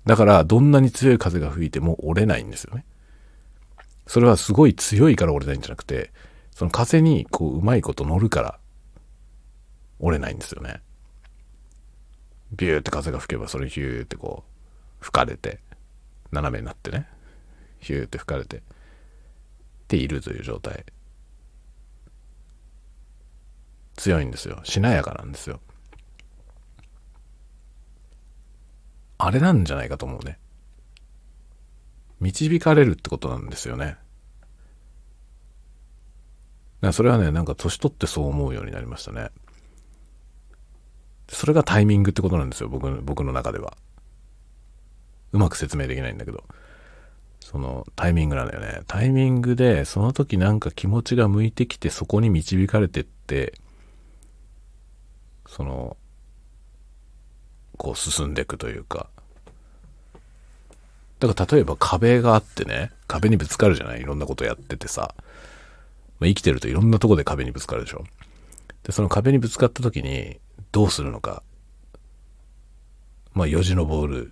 [0.07, 2.85] だから、どんなに強い風が吹いても折れないんですよね。
[4.11, 6.11] それはすごい強いから折れないんじゃなくて、
[6.53, 8.59] その風にこううまいこと乗るから
[9.99, 10.81] 折れないんですよね。
[12.51, 14.43] ビューって風が吹けばそれヒューってこ
[14.99, 15.61] う吹かれて、
[16.29, 17.07] 斜めになってね、
[17.79, 18.61] ヒューって吹かれて、っ
[19.87, 20.83] ているという状態。
[23.95, 24.59] 強いんですよ。
[24.65, 25.61] しなやかなんですよ。
[29.19, 30.37] あれなんじゃないかと思うね。
[32.21, 33.97] 導かれるってことなんですよね。
[36.91, 39.29] それはね、なんか年取ってそう思うようになりましたね。
[41.29, 43.77] それがタイミングってことなんですよ、僕僕の中では。
[45.31, 46.43] うまく説明できないんだけど。
[47.39, 48.81] そのタイミングなんだよね。
[48.87, 53.53] タイミングで、その時なんか気持ちが向いてきて、そこに導かれてって、
[55.47, 55.97] その、
[57.77, 59.09] こう進んでいくというか。
[61.19, 64.01] だから例えば壁があってね、壁にぶつかるじゃない？
[64.01, 65.13] いろんなことやっててさ。
[66.21, 68.03] まあ、生きてるといろんなとこで壁にぶつかるでしょ。
[68.83, 70.39] で、その壁にぶつかった時に
[70.71, 71.41] どうするのか。
[73.33, 74.31] まあ、よじ登る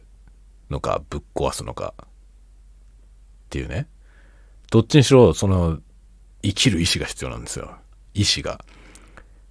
[0.69, 1.95] のか、ぶっ壊すのか。
[1.97, 2.03] っ
[3.49, 3.87] ていうね。
[4.69, 5.79] どっちにしろ、その、
[6.43, 7.75] 生きる意志が必要なんですよ。
[8.13, 8.63] 意志が。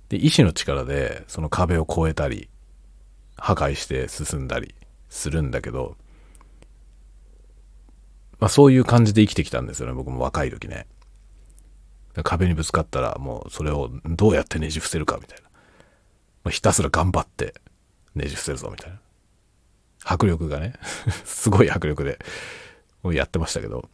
[0.09, 2.49] で、意志の力で、その壁を越えたり、
[3.37, 4.77] 破壊して進んだり
[5.09, 5.97] するんだけど、
[8.39, 10.87] まあそういう感じで生きてきたんですよね、僕も若い時ね。
[12.23, 15.49] 壁にぶつかったらもうそれをどうやってねじ伏せるかみたいな。
[16.45, 17.55] まあ、ひたすら頑張って
[18.15, 18.99] ねじ伏せるぞみたいな。
[20.05, 20.75] 迫力がね、
[21.25, 22.19] すごい迫力で
[23.13, 23.89] やってましたけど、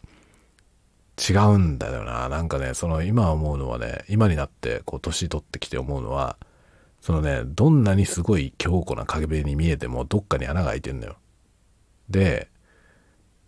[1.29, 2.29] 違うんだよな。
[2.29, 6.37] なんかね、その今思うのはね、今になってこう年取ってきて思うのは、
[7.01, 11.17] そのね、どんなにすごい強固な壁に見えてもどっかに穴が開いてんだよ。
[12.09, 12.49] で、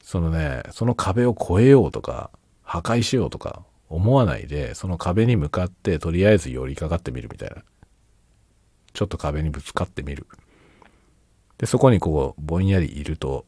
[0.03, 2.31] そのね、その壁を越えようとか、
[2.63, 7.63] 破壊しようとか思わないで、その壁に向かってとりあえず寄りかかってみるみたいな。
[8.93, 10.27] ちょっと壁にぶつかってみる。
[11.59, 13.47] で、そこにこう、ぼんやりいると、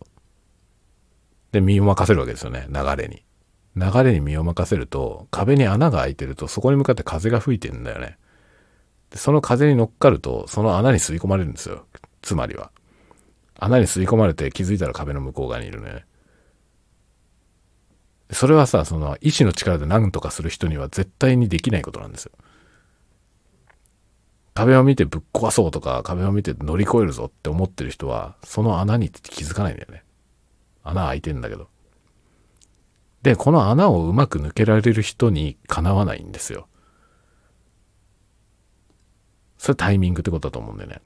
[1.52, 3.24] で、身を任せるわけですよね、流れに。
[3.76, 8.18] 流れに身を任せると、壁に穴が開いてると、そこに向かって風が吹いてるんだよね。
[9.10, 11.86] でその風に乗っかると、その穴に吸い込まれるんですよ。
[12.22, 12.70] つまりは。
[13.58, 16.04] 穴に吸い込まれて気づいたら壁の向こう側にいるね。
[18.30, 22.32] それはさ、その意志の力で何とかする人には絶対にできないことなんですよ。
[24.54, 30.02] 壁を見てぶっ壊そうとか、壁を見て乗り越えるぞって思ってる人は、その穴に気づかないんだよね。
[30.82, 31.68] 穴開いてんだけど。
[33.22, 36.66] で、この穴をうまく抜けられる人にかなわないんですよ。
[39.58, 41.02] それタイミングってことだと思うんだよね。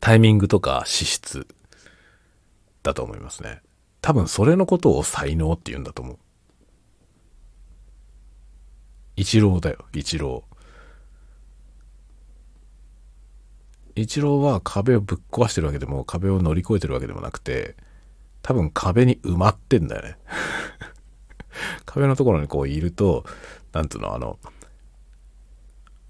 [0.00, 1.46] タイミングとか資質
[2.82, 3.62] だと思いますね。
[4.02, 6.18] 多分それのことを才能って言うんだと思う。
[9.16, 10.44] 一郎だよ、一郎。
[13.94, 17.76] 一郎は壁をぶっ壊してるわけでも、壁を乗り越えてるわけでもなくて、
[18.42, 20.18] 多分壁に埋まってんだよね。
[21.86, 23.24] 壁のところにこういると、
[23.72, 24.38] なんつうの、あの、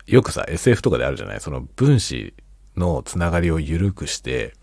[0.06, 1.40] よくさ、SF とかであるじゃない？
[1.40, 2.32] その分子
[2.76, 4.54] のつながりを緩くして、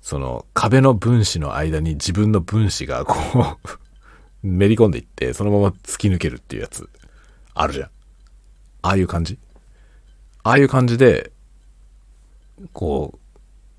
[0.00, 3.68] その壁の分子の間に自分の分子がこう
[4.46, 6.88] めり込んでいって、そのまま突き抜けるっていうやつ、
[7.54, 7.90] あるじゃん。
[8.82, 9.38] ああいう感じ？
[10.42, 11.32] ああいう感じで、
[12.72, 13.18] こ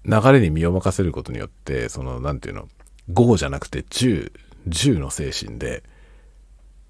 [0.06, 2.68] う、流れに身を任せることによって、その、なんていうの、
[3.12, 4.32] 5じゃなくて10、
[4.68, 5.84] 10の精神で、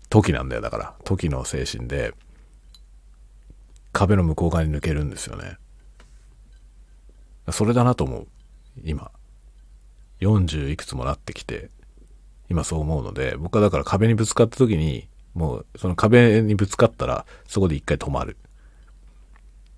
[0.10, 0.96] 時なんだよ、だから。
[1.06, 2.14] 時の精神で、
[3.94, 5.58] 壁の向こう側に抜けるんですよね。
[7.50, 8.28] それだなと思う。
[8.84, 9.12] 今。
[10.22, 11.70] 40いくつもなってきて、
[12.50, 18.38] 今そう思うので、僕はだから壁にぶつかった時に、もうその壁にぶつかったら、そこで一回止まる。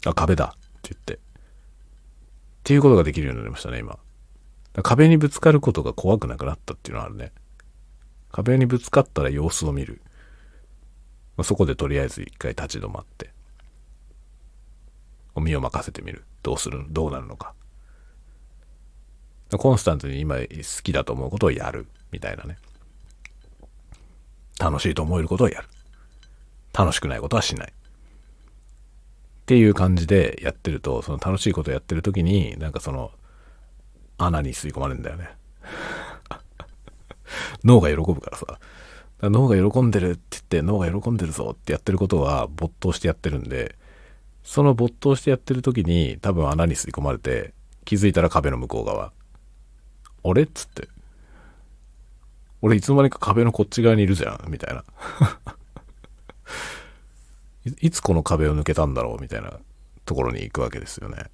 [0.06, 1.16] あ、壁だって言って。
[1.16, 1.18] っ
[2.64, 3.98] ていうことができるようになりましたね、今。
[4.82, 7.32] 壁にぶつかることが怖くなくなったっていうのはあるね。
[8.32, 10.02] 壁にぶつかったら様子を見る。
[11.38, 13.32] まあ、そこでとりあえず一回立ち止まって。
[15.36, 16.26] 身を任せてみる。
[16.42, 17.54] どうするどうなるのか。
[19.58, 20.46] コンスタントに今好
[20.84, 21.88] きだと思うことをやる。
[22.12, 22.58] みたいなね。
[24.60, 25.68] 楽しいと思えることをやる。
[26.74, 27.68] 楽しくないことはしない。
[27.68, 27.72] っ
[29.46, 33.12] ていう感じでやってると、その楽しいことやってる時に、なんかその、
[34.18, 35.30] 穴に吸い込まれるんだよね。
[37.64, 38.60] 脳が喜ぶからさ。
[39.24, 43.76] ら脳が喜んでるって言って脳が喜んでるぞってやってることは没頭してやってるんで、
[44.44, 47.54] その没頭してやってる時に多分穴に吸い込まれて
[47.86, 49.12] 気づいたら壁の向こう側。
[50.24, 50.44] あれ？
[50.44, 50.88] っつって。
[52.62, 54.86] 俺いつの間にか壁のこっち側にいるじゃんみたいな
[57.66, 57.88] い。
[57.88, 59.22] いつこの壁を抜けたんだろう？
[59.22, 59.60] みたいな
[60.06, 61.26] ところに行くわけですよね。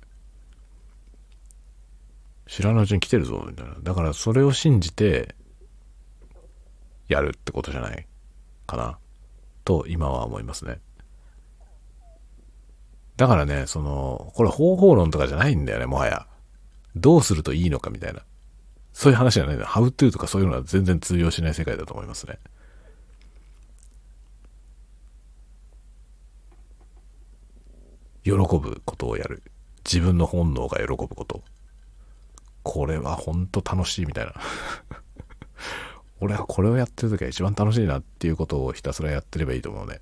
[2.47, 3.75] 知らないうちに来てるぞみたいな。
[3.79, 5.35] だからそれを信じて
[7.07, 8.07] やるってことじゃない？
[8.65, 8.97] かな。
[9.65, 10.79] と今は思いますね。
[13.17, 16.25] だからね、その、これ方法論とかじゃないんだよね、もはや。
[16.95, 18.21] どうするといいのかみたいな。
[18.99, 19.69] そういう話じゃないんだよ。
[19.69, 22.37] How to とかそういうのは全然通用しない世界だと思いますね。
[28.25, 29.41] 喜ぶことをやる。
[29.85, 31.45] 自分の本能が喜ぶこと。
[32.63, 34.33] これは本当楽しいみたいな。
[36.19, 40.01] 俺はこれをやってる時が一番楽しいなっていうことをひたすらやってればいいと思うね。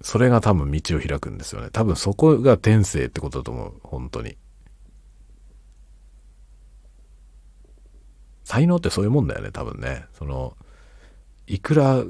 [0.00, 1.70] それが多分道を開くんですよね。
[1.72, 3.80] 多分そこが天性ってことだと思う。
[3.82, 4.38] 本当に。
[8.48, 10.06] 才能ってそういうもんだよね、多分ね。
[10.14, 10.56] その、
[11.46, 12.02] いくら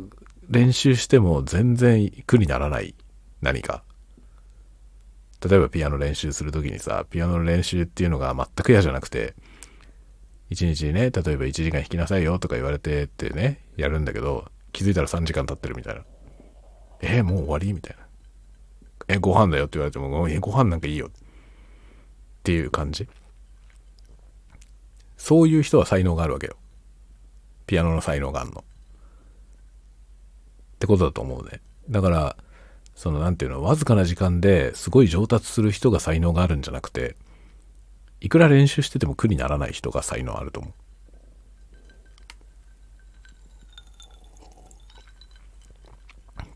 [0.48, 2.94] 練習しても全然苦にならない
[3.42, 3.82] 何か。
[5.44, 9.34] 例えばピアノ練習するときにさ、ピアノの練習っていうのが全く嫌じゃなくて、
[10.48, 16.02] 一日にね、例えば1時間弾きなさいよとか言われてってね、やるんだけど、気づいたら3時間経ってるみたいな。
[17.00, 17.72] えー、もう終わり？
[17.72, 18.06] みたいな。
[19.08, 21.08] え、ご飯だよって言われても、え、ご飯なんかいいよ。
[21.08, 21.10] っ
[22.44, 23.08] ていう感じ。
[25.28, 26.56] そういう人は才能があるわけよ。
[27.66, 28.60] ピアノの才能があるの。
[28.60, 28.64] っ
[30.78, 31.60] てことだと思うね。
[31.90, 32.36] だから、
[32.94, 37.14] その、なんていうの、わずかな時間ですごい上達する人が才能があるんじゃなくて、
[38.22, 40.72] いくら練習してても苦にならない人が才能あると思う。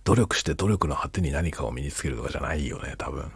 [0.05, 3.31] 努力して努力の果てに何かを身につけるとかじゃないよね、多分。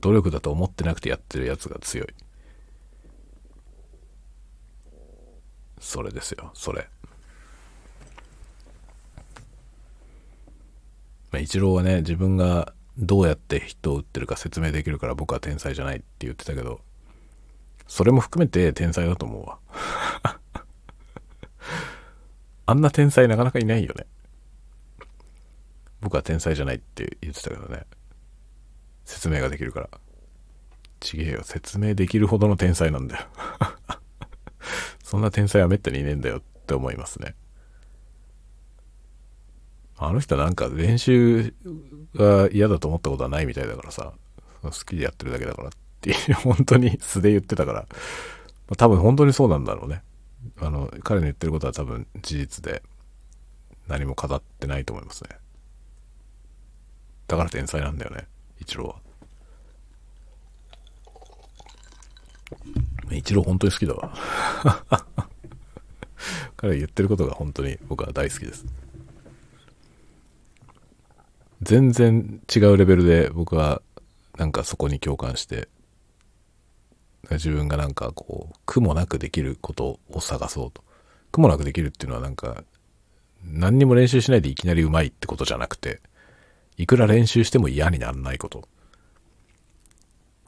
[0.00, 2.08] 努力だと思ってなくてやってるやつが強い。
[5.80, 6.88] それですよ、それ。
[11.32, 16.80] まあ、一郎はね、自分がどうやって人を打ってるか説明できるから僕は天才じゃないって言ってたけど、
[17.86, 19.58] それも含めて天才だと思うわ。
[22.66, 24.06] あんな天才なかなかいないよね。
[26.00, 27.84] 僕は天才じゃないって言ってたけどね。
[29.04, 29.90] 説明ができるから。
[31.00, 31.42] ちげえよ。
[31.42, 33.26] 説明できるほどの天才なんだよ。
[35.10, 37.34] そんな天才はめったにいねえんだよって思いますね。
[39.98, 41.52] あの人なんか練習
[42.14, 44.12] が嫌だと思ったことはないみたいだからさ、
[44.62, 47.86] 好きでやってるだけだからっていう、 本当に素で言ってたから、
[48.76, 50.04] 多分本当にそうなんだろうね。
[50.60, 52.80] あの、彼の言ってることは多分事実で
[53.88, 55.30] 何も語ってないと思いますね。
[57.26, 58.28] だから天才なんだよね、
[58.60, 59.00] 一郎は。
[63.16, 64.14] 一郎本当に好きだわ。
[66.56, 68.66] 彼言ってることが本当に僕は大好きです。
[71.62, 73.82] 全然違うレベルで僕は
[74.38, 75.68] なんかそこに共感して、
[77.30, 80.82] 自分がなんかこう、苦もなくできることを探そうと。
[81.32, 82.64] 苦もなくできるっていうのはなんか、
[83.44, 86.00] 何にも練習しないでいきなりうまいってことじゃなくて、
[86.76, 88.68] いくら練習しても嫌にならないこと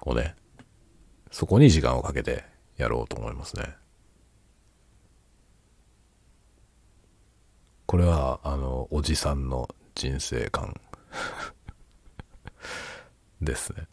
[0.03, 0.35] をね、
[1.31, 2.45] そこに時間をかけて
[2.77, 3.75] やろうと思いますね。
[7.87, 10.81] これは、あの、おじさんの人生観
[13.43, 13.87] ですね。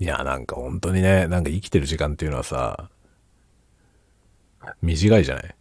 [0.00, 2.90] いや、なんか本当にね、なんか生きてる時間っていうのはさ、
[4.80, 5.54] 短いじゃない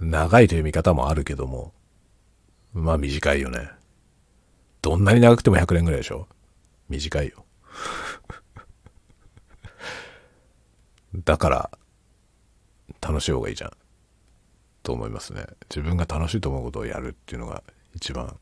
[0.00, 1.72] 長いという見方もあるけども、
[2.72, 3.68] まあ短いよね。
[4.82, 6.28] どんなに長くても100年ぐらいでしょ
[6.88, 7.44] 短いよ。
[11.24, 11.70] だから、
[13.00, 13.72] 楽しい方がいいじゃん。
[14.82, 15.46] と思いますね。
[15.68, 17.62] 自分が楽しいと思うことをやるっていうのが
[17.94, 18.38] 一番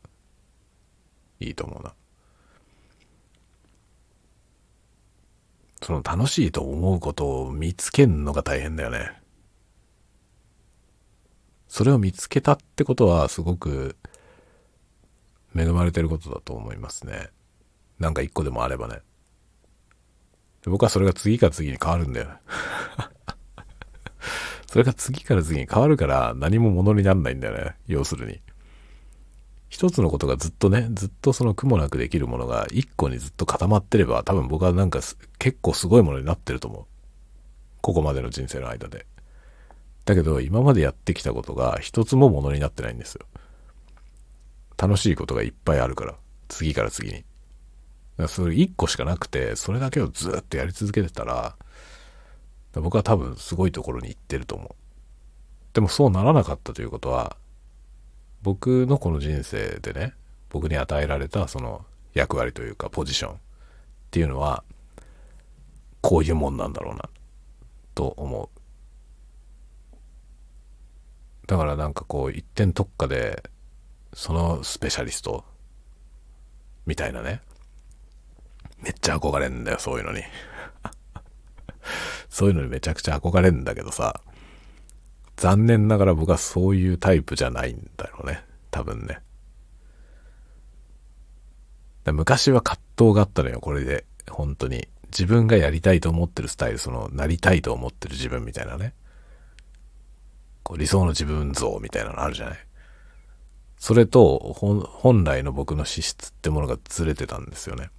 [1.41, 1.93] いいと思うな。
[5.83, 9.21] その楽しいと思うことを見つけるのが大変だよね。
[11.69, 13.97] それを見つけたってことはすごく
[15.55, 17.31] 恵まれてることだと思いますね。
[17.99, 19.01] なんか一個でもあればね。
[20.67, 22.29] 僕はそれが次から次に変わるんだよ。
[24.67, 27.77] それが次から次に変わるから何も物にならないんだよね。
[27.87, 28.41] 要するに。
[29.69, 35.01] 一つのことがずっとね、ずっとその苦もなくできるものが一個にずっと固まってれば多分僕はなんか
[35.39, 36.85] 結構すごいものになってると思う。
[37.81, 39.07] ここまでの人生の間で。
[40.05, 43.27] だけど今までやってきたことが一つもものになってないんですよ。
[44.77, 46.15] 楽しいことがいっぱいあるから。
[46.49, 47.25] 次から次に。
[48.29, 51.57] それ一個しかなくて、それだけをずっとやり続けてたら、
[52.73, 54.75] 僕は多分すごいところに行ってると思う。
[55.75, 57.37] でもそうならなかったということは、
[58.43, 60.15] 僕のこの人生でね、
[60.49, 63.39] 僕に与えられたその役割というかポジションっ
[64.11, 64.65] ていうのは、
[66.01, 67.11] こういうもんなんだろうな、
[67.95, 68.49] と思う。
[71.47, 73.43] だからなんかこう一点特化で、
[74.15, 75.45] そのスペシャリスト、
[76.87, 77.43] みたいなね。
[78.83, 80.23] めっちゃ憧れんだよ、そういうのに。
[82.29, 84.21] そういうのにめちゃくちゃ憧れんだけどさ、
[85.37, 88.45] 残念ながら僕はそういうタイプじゃないんだろうね。
[88.71, 89.21] 多分ね。
[92.13, 94.05] 昔は葛藤があったのよ、これで。
[94.31, 94.89] 本当に。
[95.07, 98.95] 自分がやりたいと思ってるスタイル、その、なりたいと思ってる自分みたいなね。
[100.63, 102.59] こう理想の自分像みたいなのあるじゃない。
[103.79, 107.91] それと本来の僕の資質ってものがずれてたんですよね。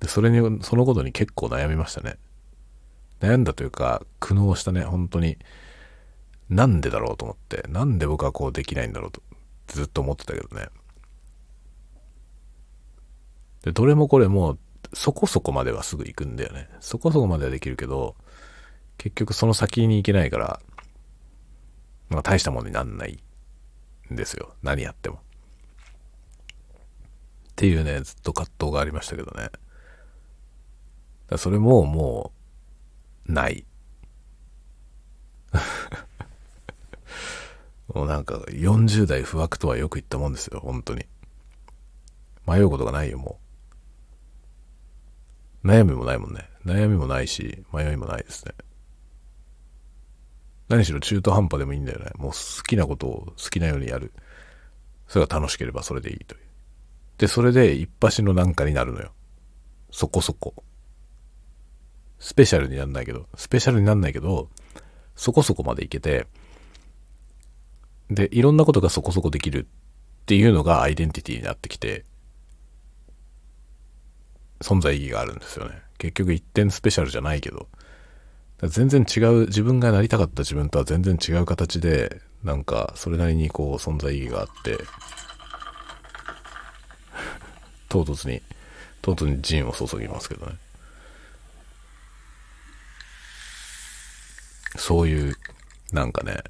[0.00, 2.18] で、それに、そのことに結構悩みましたね。
[3.20, 5.38] 悩んだというか、苦悩したね、本当に。
[6.48, 9.22] なんでだろうと思って、なんで僕はこうできないんだろうと、
[9.66, 10.68] ずっと思ってたけどね。
[13.62, 14.58] で、どれもこれも、
[14.92, 16.68] そこそこまではすぐ行くんだよね。
[16.80, 18.14] そこそこまではできるけど、
[18.98, 20.60] 結局その先に行けないから、
[22.08, 23.18] まあ大したものになんない
[24.12, 24.54] んですよ。
[24.62, 25.16] 何やっても。
[25.16, 25.18] っ
[27.56, 29.50] ていうね、ずっと葛藤がありましたけどね。
[31.28, 32.32] だそれもも
[33.28, 33.64] う、ない。
[37.88, 41.06] もうなんか40代不惑とはよく言ったもんですよ、本当に。
[42.46, 43.40] 迷うことがないよ、も
[45.64, 45.68] う。
[45.68, 46.48] 悩みもないもんね。
[46.64, 48.54] 悩みもないし、迷いもないですね。
[50.68, 52.10] 何しろ中途半端でもいいんだよね。
[52.16, 54.12] もう好きなことを好きなようにやる。
[55.08, 56.40] それが楽しければそれでいいという。
[57.18, 59.12] で、それで一発のなんかになるのよ。
[59.90, 60.54] そこそこ。
[62.18, 64.48] スペシャルになんないけど、スペシャルになんないけど、
[65.14, 66.26] そこそこまでいけて、
[68.10, 72.04] で、いろんなことがそこそこできるっていうのがアイデンティティになってきて、
[74.60, 75.82] 存在意義があるんですよね。
[75.98, 77.68] 結局一点スペシャルじゃないけど、
[78.62, 84.78] 全然違う、自分がなりたかった自分とは全然違う形で、なんか、それなりにこう、存在意義があって、
[87.88, 88.40] 唐突に、
[89.02, 90.56] 唐突にジンを注ぎますけどね。
[94.76, 95.36] そういう、
[95.92, 96.42] なんかね、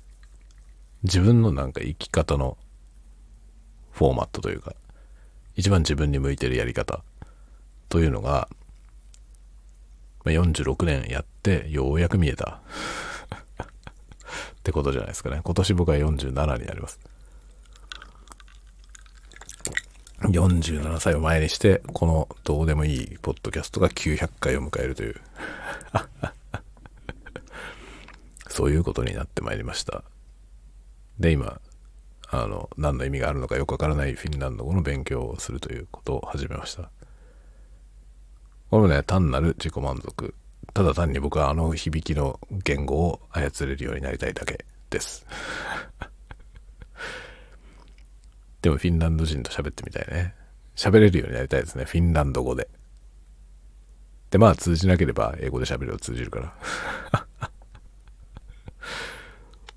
[1.03, 2.57] 自分のなんか生き方の
[3.93, 4.74] フォーマットというか、
[5.55, 7.03] 一番自分に向いてるやり方
[7.89, 8.49] というのが、
[10.24, 12.61] まあ、46年やってようやく見えた
[13.62, 13.66] っ
[14.62, 15.41] てことじゃないですかね。
[15.43, 16.29] 今年僕は47
[16.61, 16.99] になります。
[20.22, 25.20] 47歳を前にして、このどうでもいいポッドキャストが900回を迎えるという
[28.57, 30.02] そういうことになってまいりました。
[31.20, 31.61] で、今、
[32.30, 36.90] あの、何の意味があるのかよくわからないフィンランド語の勉強をするということを始めました。
[38.70, 40.34] これもね、単なる自己満足。
[40.72, 45.26] ただ単に僕はあの響きの言語を操れるようになりたいだけです。
[48.62, 50.34] でもフィンランド人と喋ってみたいね。
[50.76, 51.84] 喋れるようになりたいですね。
[51.84, 52.70] フィンランド語で。
[54.30, 56.54] で、まあ通じなければ英語で喋るよ通じるか
[57.12, 57.26] ら。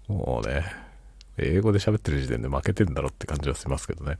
[0.10, 0.66] もうね、
[1.38, 4.18] 英語で喋ってる時点で負けてんだろって感じはしますけどね。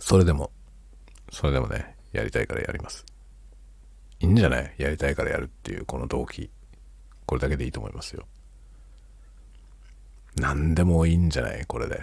[0.00, 0.50] それでも、
[1.30, 3.06] それでもね、やりたいからやります。
[4.18, 4.74] いいんじゃない？
[4.76, 6.50] やりたいからやるっていうこの動機。
[7.26, 8.26] これだけでいいと思いますよ。
[10.34, 11.64] 何でもいいんじゃない？
[11.64, 12.02] これで。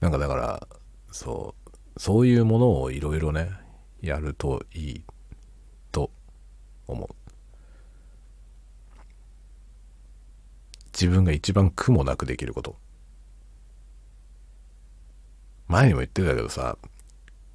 [0.00, 0.68] なんかだから、
[1.10, 1.70] そう、
[2.00, 3.50] そういうものをいろいろね、
[4.00, 5.04] やるといい
[5.90, 6.10] と
[6.86, 7.08] 思う。
[10.92, 12.76] 自分が一番苦もなくできること。
[15.68, 16.76] 前にも言ってたけどさ、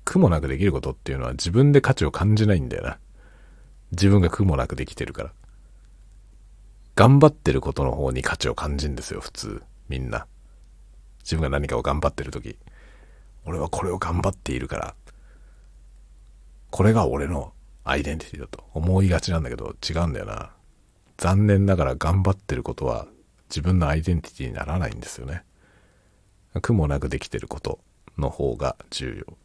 [0.03, 2.97] 苦もなくできることっていうのは自分で価値を感じないんだよな。
[3.91, 5.33] 自分が苦もなくできてるから。
[6.95, 9.63] 頑張ってることの方に価値を感じるんですよ、普通。
[9.87, 10.25] みんな。
[11.23, 12.57] 自分が何かを頑張ってる時。
[13.45, 14.95] 俺はこれを頑張っているから。
[16.71, 17.53] これが俺の
[17.83, 20.51] アイデンティティだと思いがちなんだけど違うんだよな。
[21.17, 23.07] 残念ながら頑張ってることは
[23.49, 25.43] 自分のアイデンティティにならないんですよね。
[26.61, 27.79] 苦もなくできてること
[28.17, 29.37] の方が重要。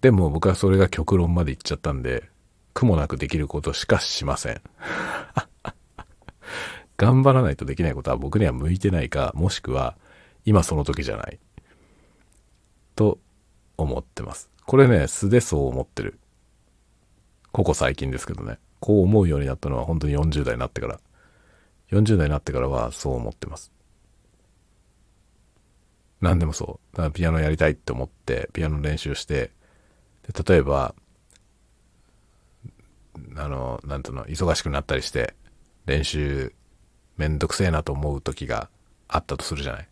[0.00, 2.28] でも僕はそれが極論までいっちゃったんで、
[2.72, 4.62] 苦もなくできることしかしません。
[6.96, 9.96] 頑張らないとできないことは僕には向いてないか、もしくは
[10.44, 11.38] 今その時じゃない。
[12.96, 13.18] と
[13.76, 14.50] 思ってます。
[14.66, 16.18] これね、素でそう思ってる。
[17.52, 18.58] ここ最近ですけどね。
[18.80, 21.00] こう思うようになったのは本当に40代になってから。
[21.90, 23.72] 40代になってからはそう思ってます。
[26.20, 26.96] 何でもそう。
[26.96, 29.50] だからピアノやりたいって思って、ピアノ練習して、
[30.30, 30.94] で例えば、
[33.36, 35.34] あの、なんとの、忙しくなったりして、
[35.86, 36.52] 練習
[37.16, 38.70] めんどくせえなと思う時が
[39.08, 39.88] あったとするじゃない。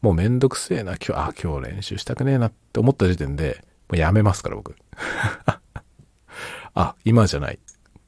[0.00, 4.76] もうめんどくせえな、今日、あ、今日練習したくねえなって思った時点で、もうやめますから、僕。
[6.74, 7.58] あ、今じゃない。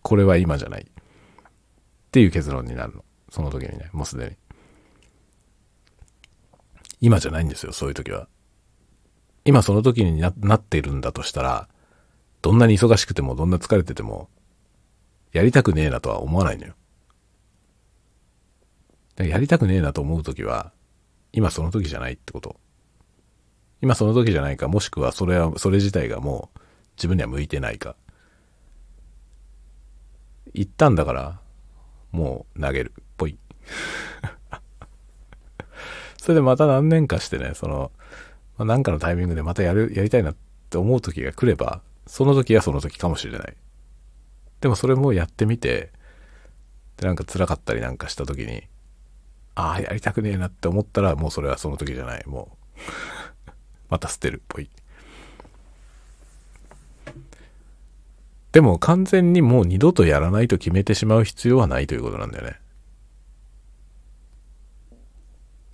[0.02, 0.82] これは今じゃない。
[0.82, 0.92] っ
[2.10, 3.04] ていう結論になるの。
[3.30, 4.36] その時にね、もうすでに。
[7.00, 8.28] 今じゃないんですよ、そういう時は。
[9.44, 11.68] 今その時にななっているんだとしたら、
[12.42, 14.28] どんなに忙しくても、どんな疲れてても、
[15.32, 16.74] やりたくねえなとは思わないのよ。
[19.16, 20.72] やりたくねえなと思う時は、
[21.32, 22.56] 今その時じゃないってこと。
[23.82, 26.60] 今その時じゃないか、もしくはそれは、それ自体がもう
[26.96, 27.96] 自分には向いてないか。
[30.54, 31.40] 言ったんだから、
[32.12, 32.92] もう投げる。
[33.16, 33.38] ぽい。
[36.18, 37.92] それでまた何年かしてね、その、
[38.58, 40.36] まあ、なんかのタイミングでまたやる、やりたいなっ
[40.70, 43.56] て思う時が来れば、その時はその時かもしれない。
[44.60, 45.92] でもそれもやってみて、
[46.96, 48.64] で、なんか辛かったりなんかした時に、
[49.54, 52.26] ああ、やりたくねえなって思ったら、もうそれはその時じゃない。
[52.26, 53.50] もう
[53.88, 54.70] また捨てるっぽい。
[58.52, 62.58] でも完全にもう二度とやらないと決めてしまう必要はないということなんだよね。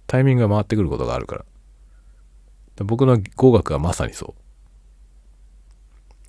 [0.07, 1.44] タイミングが回ってくることがあるから。
[2.85, 4.43] 僕の語学はまさにそう。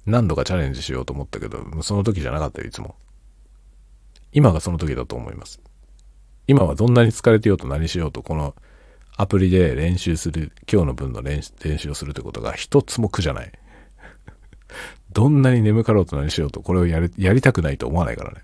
[0.10, 2.96] 何度かチャレンジしようと思ったけど、その時じゃなかったよ、いつも。
[4.32, 5.60] 今がその時だと思います。
[6.48, 8.56] 今はどんなに疲れてようと何しようと、この
[9.18, 13.52] アプリで練習する、今日の分の練習をするってことが一つも苦じゃない。
[15.12, 18.36] どんなに眠かろうと何しようと、これをやり、やりたくないと思わないからね。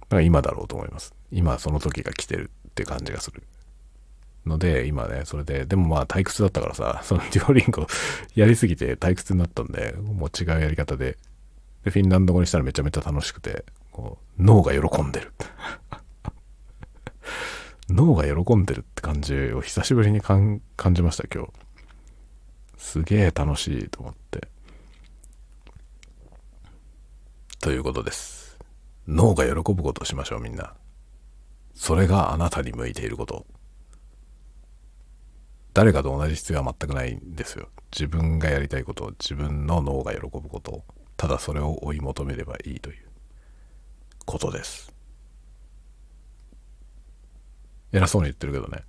[0.00, 1.14] だから今だろうと思います。
[1.30, 3.42] 今その時が来てるって感じがする。
[4.46, 7.86] ので、今ね、それで、でもまあ退屈だったからさ、 そのデュオリンゴ
[8.34, 11.16] やりすぎて退屈になったんで、もう違うやり方で、
[11.84, 15.32] で、フィンランド語にしたらめちゃめちゃ楽しくて、こう、脳が喜んでる。
[17.88, 20.60] 脳が喜んでるって感じを久しぶりに感
[20.92, 21.52] じました、今日。
[22.78, 24.48] すげえ楽しいと思って。
[27.64, 28.58] ということです。
[29.08, 30.74] 脳が喜ぶことをしましょう、みんな。
[31.72, 33.46] それがあなたに向いていること。
[35.72, 37.70] 誰かと同じ必要は全くないんですよ。
[37.90, 40.84] 自分がやりたいこと、自分の脳が喜ぶことを、
[41.16, 43.06] ただそれを追い求めればいいという
[44.26, 44.92] ことです。
[47.92, 48.84] 偉そうに言ってるけどね。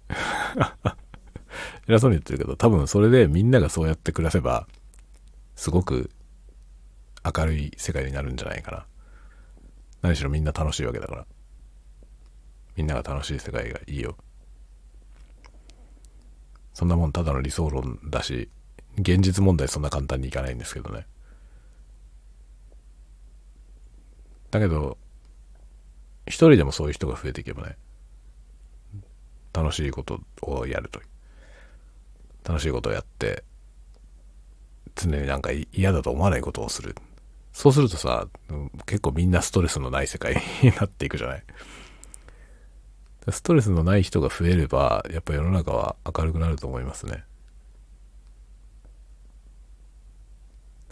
[1.88, 4.68] 偉そうに言ってるけど、多分それでみんながそうやって暮らせば、
[5.56, 6.12] すごく
[7.26, 8.86] 明るい世界になるんじゃないかな。
[10.02, 11.26] 何しろみんな楽しいわけだから。
[12.76, 14.16] みんなが楽しい世界がいいよ。
[16.74, 18.50] そんなもんただの理想論だし、
[18.98, 21.08] 現実問題そんな簡単にいかないんですけどね。
[24.52, 24.98] だけど、
[26.28, 27.78] 一人でもそういう人が増えていけばね、
[29.54, 31.02] 楽しいことをやると。
[32.44, 33.44] 楽しいことをやって、
[34.96, 36.96] 常になんか嫌だと思わないことをする。
[37.56, 38.28] そうするとさ、
[38.86, 41.44] 結構みんなストレスのない世界に なっていくじゃない？
[43.32, 47.24] ストレスのない人が増えれば、やっぱ世の中は明るくなると思いますね。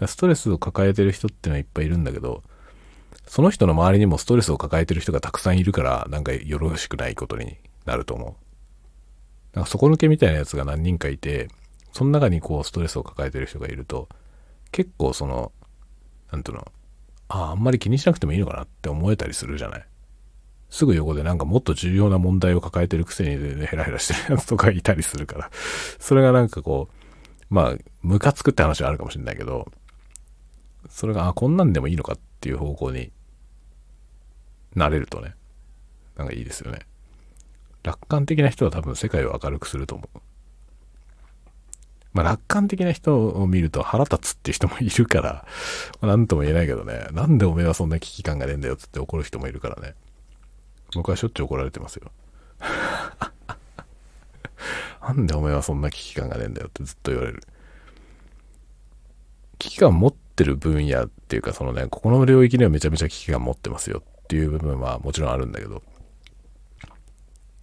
[0.08, 2.44] ストレスを抱えてる人ってのはいっぱいいるんだけど、
[3.28, 8.36] その人の周りにもストレスを抱えてる人がたくさんいるから、なんかよろしくないことになると思う。
[9.54, 11.50] なんか底抜けみたいなやつが何人かいて、
[11.92, 14.08] その中にこうストレスを抱えてる人がいると、
[14.72, 15.52] 結構その、
[16.34, 16.72] なんていうの、
[17.30, 19.86] ああ、あんまり気にしなくてもいいのかなって思えたりするじゃない？
[20.72, 25.52] すぐ横でなんかもっと重要な問題を抱えてるくせに、ヘラヘラしてるやつとかいたりするから、
[26.00, 29.72] それがなんかこう、まあ、ムカつくって話はあるかもしれないけど、
[30.90, 33.12] それが、あ、こんなんでもいいのかっていう方向に
[34.74, 35.36] なれるとね、
[36.18, 36.80] なんかいいですよね。
[37.84, 40.20] 楽観的な人は多分世界を明るくすると思う。
[42.14, 45.46] まあ、楽観的な人を見ると腹立つっていう人もいるから、
[46.00, 49.96] まあ、なんとも言えないけどね、なんでおめえはそんな危機感がねえんだよって怒る人もいるからね。
[50.96, 52.12] 僕はしょっちゅう怒られてますよ。
[55.02, 57.44] なんでお前はそんな危機感がねえんだよってずっと言われる。
[59.58, 65.82] 危機感持ってる分野っていうか、そのね、ここの領域にはめちゃめちゃ危機感持ってますよっていう部分はもちろんあるんだけど、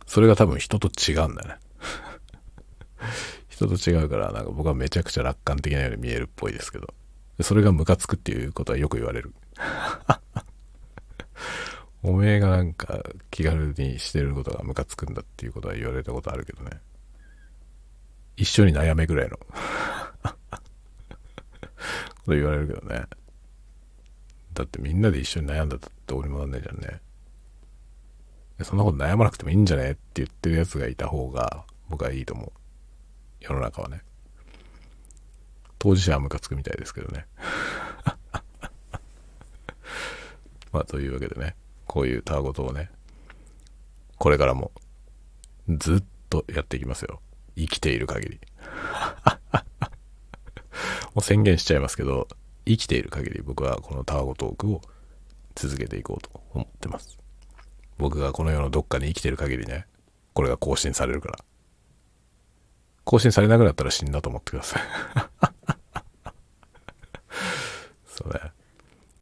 [0.06, 1.54] それが多分人と違うんだよね。
[3.66, 6.94] 人と違うから、なんか僕はめちゃくちゃ楽観的なように見えるっぽいですけど、
[7.42, 9.34] それがムカつくっていうことはよく言われる。
[12.02, 16.80] おめえがなんか気軽にしてることがムカつくんだっていうことは言われたことあるけどね。
[18.36, 19.46] 一緒に悩めぐらいの こ
[22.24, 23.04] と言われるけどね。
[24.54, 27.00] だってみんなで一緒に悩んだってどうにもなんないじゃんね。
[28.62, 32.59] そんなこと悩まなくてもいいんじゃねって言ってるやつがいた方が僕はいいと思う。
[33.40, 34.02] 世の中はね。
[35.78, 37.26] 当事者はムカつくみたいですけどね。
[40.72, 41.56] まあというわけでね。
[41.86, 42.88] こういうたわごとをね、
[44.16, 44.70] これからも
[45.68, 47.20] ずっとやっていきますよ。
[47.56, 48.40] 生きている限り。
[51.14, 52.28] もう宣言しちゃいますけど、
[52.64, 54.82] 生きている限り僕はこのタワゴトークを
[55.56, 57.18] 続けていこうと思ってます。
[57.98, 59.86] 僕がこの世のどっかに生きてる限りね、
[60.32, 61.38] これが更新されるから。
[63.10, 64.82] 更新されなくなったら死んだと思ってください
[68.06, 68.38] そうね。
[68.38, 68.52] だか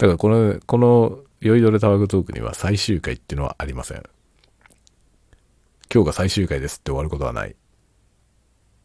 [0.07, 4.03] らこの、この、酔いどれタワグトークには最終回っていうのはありません。
[5.91, 7.57] 今日が最終回ですって終わることはない。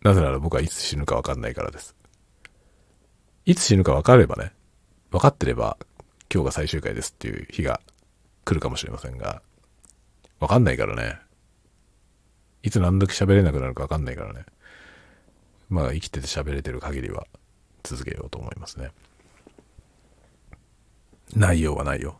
[0.03, 1.97] なぜなら僕はいつ死ぬかわかんないからです。
[3.43, 4.53] いつ死ぬか分かればね、
[5.11, 5.77] 分かってれば
[6.33, 7.81] 今日が最終回ですっていう日が
[8.45, 9.41] 来るかもしれませんが、
[10.39, 11.19] 分かんないからね。
[12.61, 14.45] いつ何時喋れなくなるか分かんないからね。
[15.73, 17.25] まあ生きてて喋れてる限りは
[17.81, 18.91] 続けようと思いますね。
[21.35, 22.19] 内容はないよ。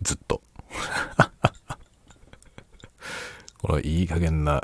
[0.00, 0.40] ずっと。
[3.60, 4.62] このいい加減な、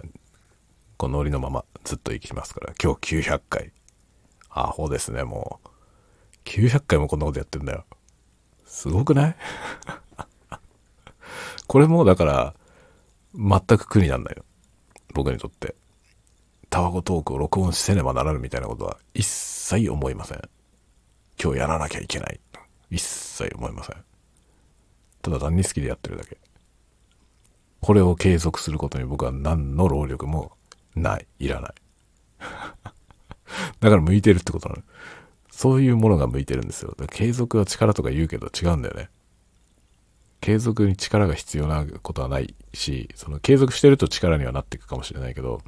[0.97, 3.73] このノリのままずっと生きますから、今日900回。
[4.49, 5.69] アホですね、もう。
[6.45, 7.85] 900回もこんなことやってんだよ。
[8.65, 9.37] すごくない？
[11.67, 12.55] これもだから、
[13.35, 14.45] 全く苦になんないよ。
[15.15, 15.75] 僕にとって。
[16.71, 20.41] タバコトークを録音せねばならぬみたいなことは一切思いません。
[21.43, 22.41] 今日やらなきゃいけない。
[22.91, 23.97] 一切思いません。
[25.21, 26.39] ただ単に好きでやってるだけ。
[27.81, 30.53] これを継続することに僕は何の労力も
[30.95, 31.27] ない。
[31.41, 31.75] いらない。
[33.81, 34.83] だから向いてるってことなの。
[35.51, 36.95] そういうものが向いてるんですよ。
[37.11, 39.11] 継続は力とか言うけど違うんだよね。
[40.41, 45.63] 継続に力が必要なことはないし、その継続してると力にはなっていくかもしれないけど、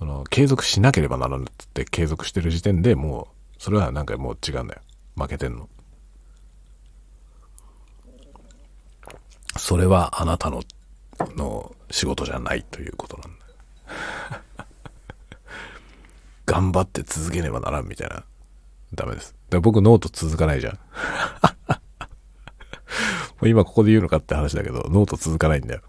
[0.00, 3.28] その継続しなければならぬって継続してる時点でも
[3.58, 4.80] う、それはなんかもう違うんだよ。
[5.14, 5.68] 負けてんの。
[9.58, 10.62] それはあなたの、
[11.36, 14.66] の仕事じゃないということなんだよ。
[16.46, 18.24] 頑張って続けねばならんみたいな
[18.94, 19.34] ダメです。
[19.50, 20.78] だ僕ノート続かないじゃん。
[23.46, 25.82] 今ここで言うのかって話だけど、ノート続かないんだよ。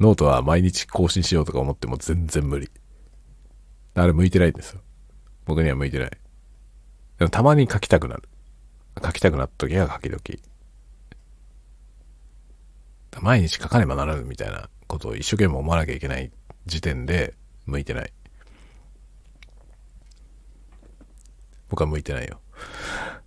[0.00, 2.70] ノートは毎日更新しようとか思っても全然無理。
[4.02, 4.80] あれ向いてないんですよ。
[5.46, 6.10] 僕には向いてない。
[7.18, 8.28] でもたまに書きたくなる。
[9.02, 10.42] 書きたくなった時は書き時。
[13.20, 16.30] 毎日書かねばならぬみたいなことを一生懸命思わなきゃいけない
[16.66, 18.12] 時点で向いてない。
[21.70, 22.40] 僕は向いてないよ。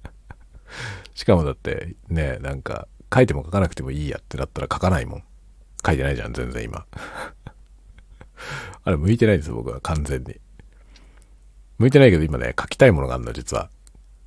[1.15, 5.23] しかもだってね、なんか書いても書かなくてもいいやってなったら書かないもん。
[5.83, 6.85] 書いてないじゃん、全然今。
[8.83, 10.39] あれ向いてないです、僕は完全に。
[11.79, 13.69] 向いてないけど今ね、書きたいものがあるの、実は。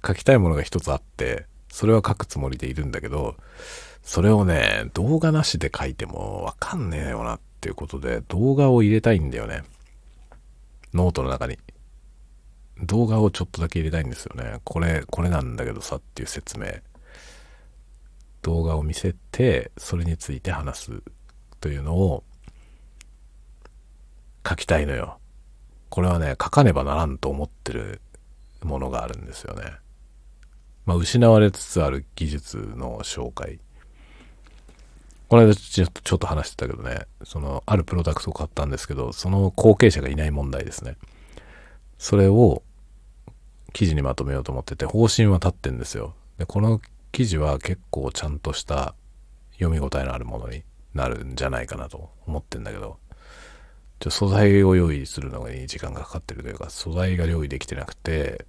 [0.05, 3.37] 書きたいものが一つあって、それは書くつもりでいるんだけど、
[4.03, 9.63] それをね、動画なしで書いてもわかんねえよなっていうことで、動画を入れたいんだよね。
[10.95, 11.59] ノートの中に。
[12.83, 14.61] 動画をちょっとだけ入れたいんですよね。
[14.65, 16.67] これ、これなんだけどさっていう説明。
[18.41, 21.03] 動画を見せて、それについて話す
[21.61, 22.25] というのを
[24.49, 25.19] 書きたいのよ。
[25.93, 28.01] これはね、書かねばならんと思ってる
[28.63, 29.75] ものがあるんですよね。
[30.87, 33.61] まあ、失われつつある技術の紹介。
[35.29, 40.97] この間ちょっとちょっと話してたけどね、その、あるプロダクトを買ったんですけど、その後継者がいない問題ですね。
[41.99, 42.63] それを
[43.75, 46.15] 記事にまとめようと思ってて、方針は立ってんですよ。
[46.39, 46.81] で、この
[47.13, 48.95] 記事は結構ちゃんとした
[49.59, 50.63] 読み応えのあるものに
[50.95, 52.97] なるんじゃないかなと思ってんだけど、
[54.03, 58.47] ちょ素材を用意するのに時間がかかってるというか、素材が用意できてなくて、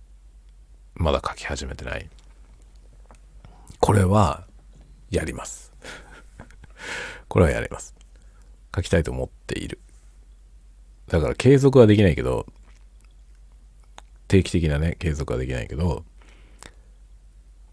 [0.95, 2.09] まだ書き始めてない。
[3.80, 4.47] これは、
[5.11, 5.71] やります。
[7.30, 7.93] これはやります。
[8.75, 9.80] 書きたいと思っている。
[11.07, 12.47] だから継続はできないけど、
[14.27, 16.03] 定期的なね、継続はできないけど、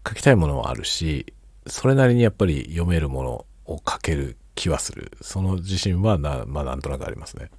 [0.07, 1.33] 書きたいものはあるし、
[1.65, 5.17] それなりにやっぱり読めるものを書ける気はする。
[5.21, 7.49] その自信はな、まあなんとなくありますね。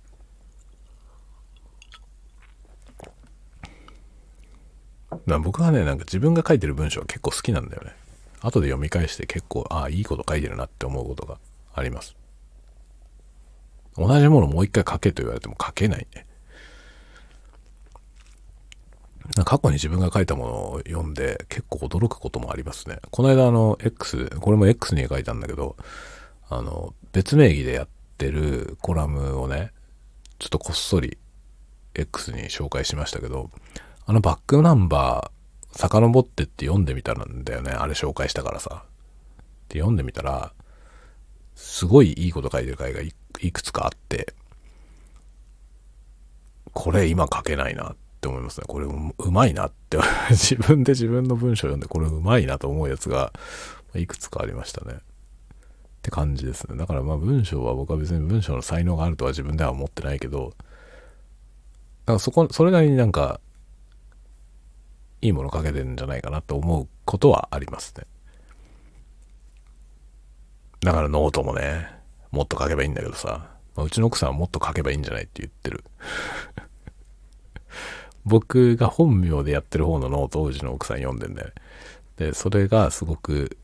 [5.41, 7.93] 僕はね、なんか自分が書いてる文章は結構好きなんだよね。
[8.41, 11.39] 後で読み返して結構、ああ、いいこと書いてるなって思うことが
[11.75, 12.17] あります。
[13.97, 16.27] 同じものもう一回書けと言われても書けないね。
[19.45, 22.99] 過去に自分が書いたものを読んで結構驚くこともありますね。
[23.11, 25.77] この間あの X、これも X に書いたんだけど、
[26.49, 29.73] あの、別名義でやってるコラムをね、
[30.39, 31.19] ちょっとこっそり
[31.95, 33.51] X に紹介しましたけど、
[34.07, 37.71] あのバックナンバー遡ってって読んでみたんだよね。
[37.71, 38.85] あれ紹介したからさ。
[39.69, 40.53] で読んでみたら、
[41.55, 43.13] すごいいいこと書いてる回がい
[43.53, 44.35] くつかあって、
[46.73, 48.67] これ今書けないなって思いますね。
[48.69, 49.99] これうまいなって
[50.31, 53.33] 自分で自分の文章読んでこれうまいなと思うやつが
[53.95, 54.95] いくつかありましたね。
[54.95, 54.99] っ
[56.03, 56.77] て感じですね。
[56.77, 60.55] だからまあ文章は僕は別に文章の才能があるとは自分では思ってないけど、
[62.07, 63.41] なんかそこ、それなりになんか、
[65.23, 68.05] いいもの書けてるんじゃないかなと思うことはありますね。
[70.81, 71.89] だからノートもね、
[72.33, 75.85] もっと書けばいいんだけどさ、まあ、うちの奥さんはもっと書けばいいんじゃないって言ってる。
[78.27, 81.55] 僕が本名でやってる方のノートをうちの奥さん読んでんだよね。
[82.17, 83.57] で、それがすごく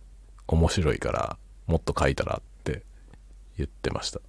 [0.47, 1.37] 面白いから、
[1.67, 2.83] もっと書いたらって
[3.57, 4.21] 言ってました。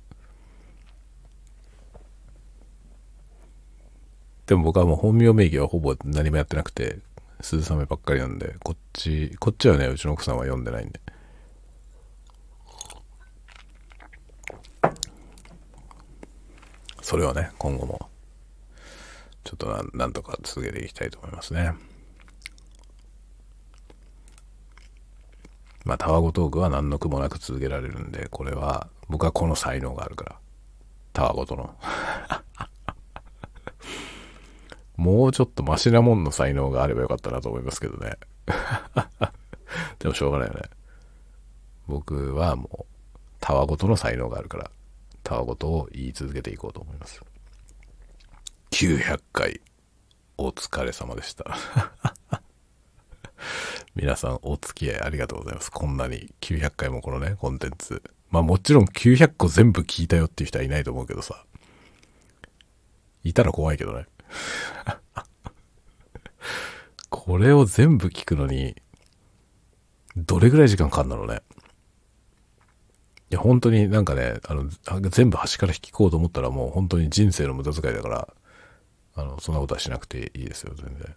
[4.47, 6.97] でも僕はもう本名名義はほぼ何もやってなくて、
[7.41, 10.99] 鈴雨ばっかりなんで、こっち、こっちはね、うちの奥さんは読んでないんで。
[17.01, 18.09] それをね、今後も、
[19.43, 21.73] ちょっとななんとか続けていきたいと思いますね。
[25.85, 30.35] まあ、タワゴトークは何の苦もなく続けられるんで、これは、僕はこの才能があるから。
[31.13, 31.73] タワゴトの。
[34.99, 38.17] もうちょっとマシなもんの才能があればよかったなと思いますけどね。
[39.97, 40.63] でもしょうがないよね。
[41.87, 44.69] 僕はもう、タワごとの才能があるから、
[45.23, 47.21] タワごとを言い続けていこうと思います。
[48.71, 49.61] 900回、
[50.37, 51.45] お疲れ様でした。
[53.95, 55.71] 皆さんお付き合いありがとうございます。
[55.71, 58.03] こんなに900回もこのね、コンテンツ。
[58.31, 61.45] まあもちろん900個全部聞いたよっていう人はいないと思うけどさ。
[63.23, 64.05] いたら怖いけどね。
[67.09, 68.75] これを全部聞くのに、
[70.15, 71.41] どれぐらい時間かかるんだろうね。
[73.31, 74.69] いや、本当になんかね、あの、
[75.09, 78.27] 全部端から引きこうと思ったらもう本当に人生の無駄遣いだから、
[79.15, 81.15] あの、そんなことはしなくていいですよ、全然。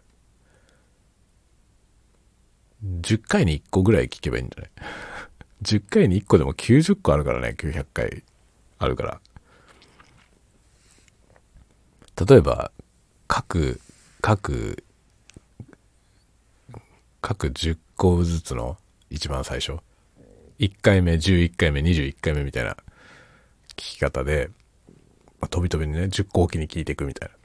[2.85, 4.71] 10回に1個ぐらい聞けばいいんじゃない
[5.63, 8.25] ?10 回に1個でも90個あるからね、900回
[8.79, 9.21] あるから。
[12.27, 12.73] 例えば、
[13.35, 13.81] 各、
[14.21, 14.85] 各、
[17.23, 18.77] 各10個ずつの
[19.09, 19.79] 一番最初。
[20.59, 24.51] 1回目、11回目、21回目みたいな聞き方で、
[25.41, 27.35] まあ、飛び飛びにね、10個おきに聞いていくみたいな。
[27.35, 27.39] っ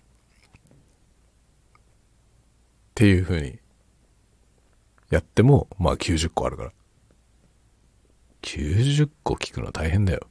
[2.93, 3.57] ていう風に
[5.09, 6.71] やっても、まあ90個あるから。
[8.41, 10.27] 90個聞くの大変だよ。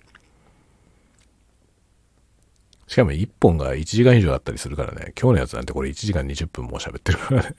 [2.87, 5.13] しかも1本が1時間以上あったりするからね。
[5.21, 7.55] 今日のやつなんてこれ1時間20分も喋ってるからね。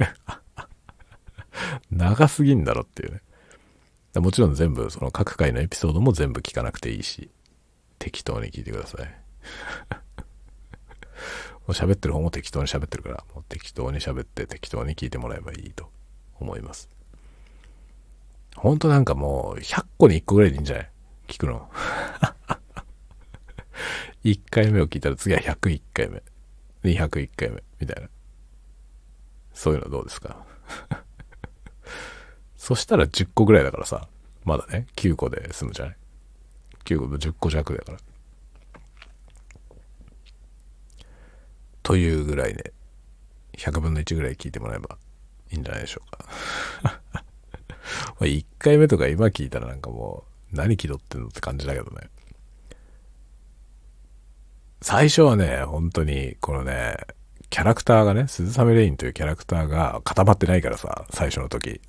[1.92, 3.22] 長すぎんだろっていうね。
[4.16, 7.30] もちろん全部、その各回のエピソードも全部聞かなくていいし、
[8.00, 9.08] 適当に聞いてください。
[11.68, 15.92] もう喋ってる方も適当に喋ってるから、もう適当に喋って適当に聞いてもらえばいいと
[16.40, 16.90] 思います。
[18.56, 20.90] ほんとなんかもう100個に1個ぐらいでいいんじゃない？
[21.28, 21.70] 聞くの。
[24.28, 26.22] 1回目を聞いたら次は101回目。
[26.84, 27.64] 201回目。
[27.80, 28.10] みたいな。
[29.54, 30.46] そういうのどうですか？
[32.58, 34.10] そしたら10個ぐらいだからさ、
[34.44, 35.98] まだね、9個で済むじゃない
[36.84, 37.98] ?9 個と10個弱だから。
[41.84, 42.74] というぐらいで、
[43.54, 44.98] 100分の1ぐらい聞いてもらえば
[45.52, 47.02] いいんじゃないでしょうか。
[48.20, 52.10] 1回目とか今聞いたらなんかもう、何気取ってんのって感じだけどね。
[54.82, 56.98] 最初はね、本当に、このね、
[57.50, 61.82] キャラクターがね、鈴雨レインというキャラクターが固まってないからさ、最初の時。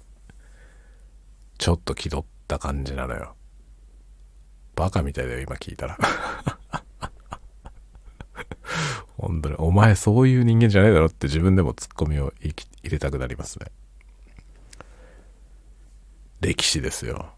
[1.59, 3.35] ちょっと気取った感じなのよ。
[4.77, 5.99] バカみたいだよ、今聞いたら。
[9.19, 12.55] 本当に、お前そういう人間じゃないだろって自分でもツッコミを入
[12.85, 13.67] れたくなりますね。
[16.41, 17.33] 歴史ですよ。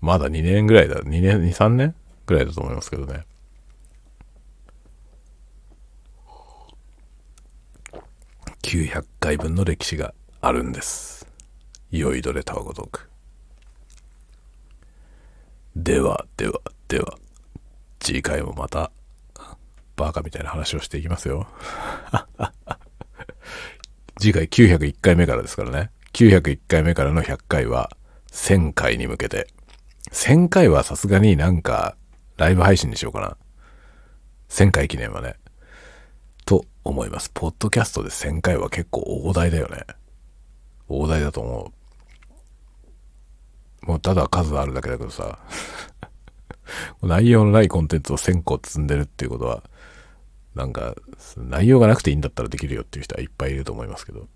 [0.00, 0.96] まだ2年ぐらいだ。
[1.02, 1.94] 2年、2、3年
[2.24, 3.26] ぐらいだと思いますけどね。
[8.62, 11.26] 900回分の歴史があるんです。
[11.90, 13.10] 酔いどれタワゴトーク。
[15.76, 17.16] では、では、では、
[18.00, 18.90] 次回もまた、
[19.96, 21.46] バカみたいな話をしていきますよ。
[24.20, 25.90] 次回901回目からですからね。
[26.12, 27.90] 901回目からの100回は、
[28.30, 29.48] 1000回に向けて。
[30.12, 31.96] 1000回はさすがになんか、
[32.36, 33.36] ライブ配信にしようかな。
[34.48, 35.39] 1000回記念はね。
[36.84, 37.30] 思います。
[37.32, 39.84] ポッドキャストで1000回は結構大台だよね。
[40.88, 41.72] 大台だと思
[43.84, 43.86] う。
[43.86, 45.38] もうただ数あるだけだけどさ。
[47.02, 49.62] 内容のないコンテンツを1000個積んでるっていうことは、
[50.54, 50.94] なんか、
[51.36, 54.28] 内容がなくていいんだったらできるよっていう人はいっぱいいると思いますけど。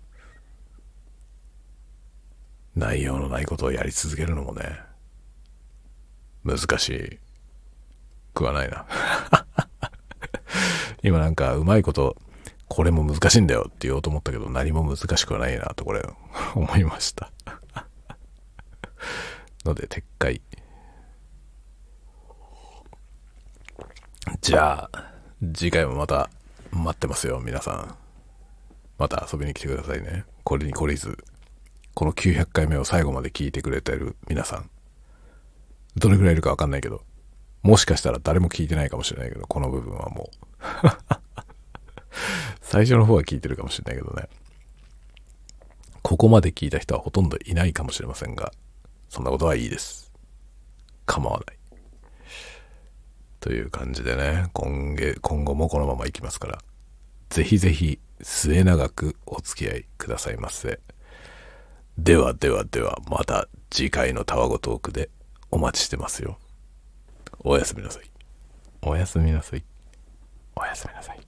[2.75, 4.79] 内容のないことをやり続けるのもね、
[6.43, 7.19] 難しい
[8.33, 8.85] くはないな。
[11.01, 12.17] 今なんかうまいこと、
[12.67, 16.01] これも難しいんだよって言おうと思ったけど何も難しくはないなとこれ
[16.55, 17.31] 思いました
[19.65, 20.41] ので撤回。
[24.41, 25.11] じゃあ、
[25.53, 26.29] 次回もまた
[26.71, 27.95] 待ってますよ、皆さん。
[28.97, 30.25] また遊びに来てくださいね。
[30.43, 31.17] これに懲りず、
[31.93, 34.69] この900回目を最後まで聞いてくれてる皆さん。
[35.95, 37.03] どれぐらいいるかわかんないけど、
[37.61, 41.15] もしかしたら誰も聞いてないかもしれないけど、この部分はもう。
[42.61, 44.27] 最初の方は聞いてるかもしれないけどね。
[46.01, 48.51] ここまで聞いた人はほとんどいないかもしれませんが、
[49.09, 50.11] そんなことはいいです。
[51.05, 51.57] 構わない。
[53.39, 56.59] という感じでね、今月、今後もこのままいきますから、
[57.29, 60.79] ぜひぜひ末永くお付き合いくださいませ。
[61.97, 65.09] ではではでは、また次回のタワゴトークで
[65.51, 66.37] お待ちしてますよ。
[67.39, 68.03] おやすみなさい。
[68.81, 69.63] おやすみなさい。
[70.55, 71.24] おやすみなさい。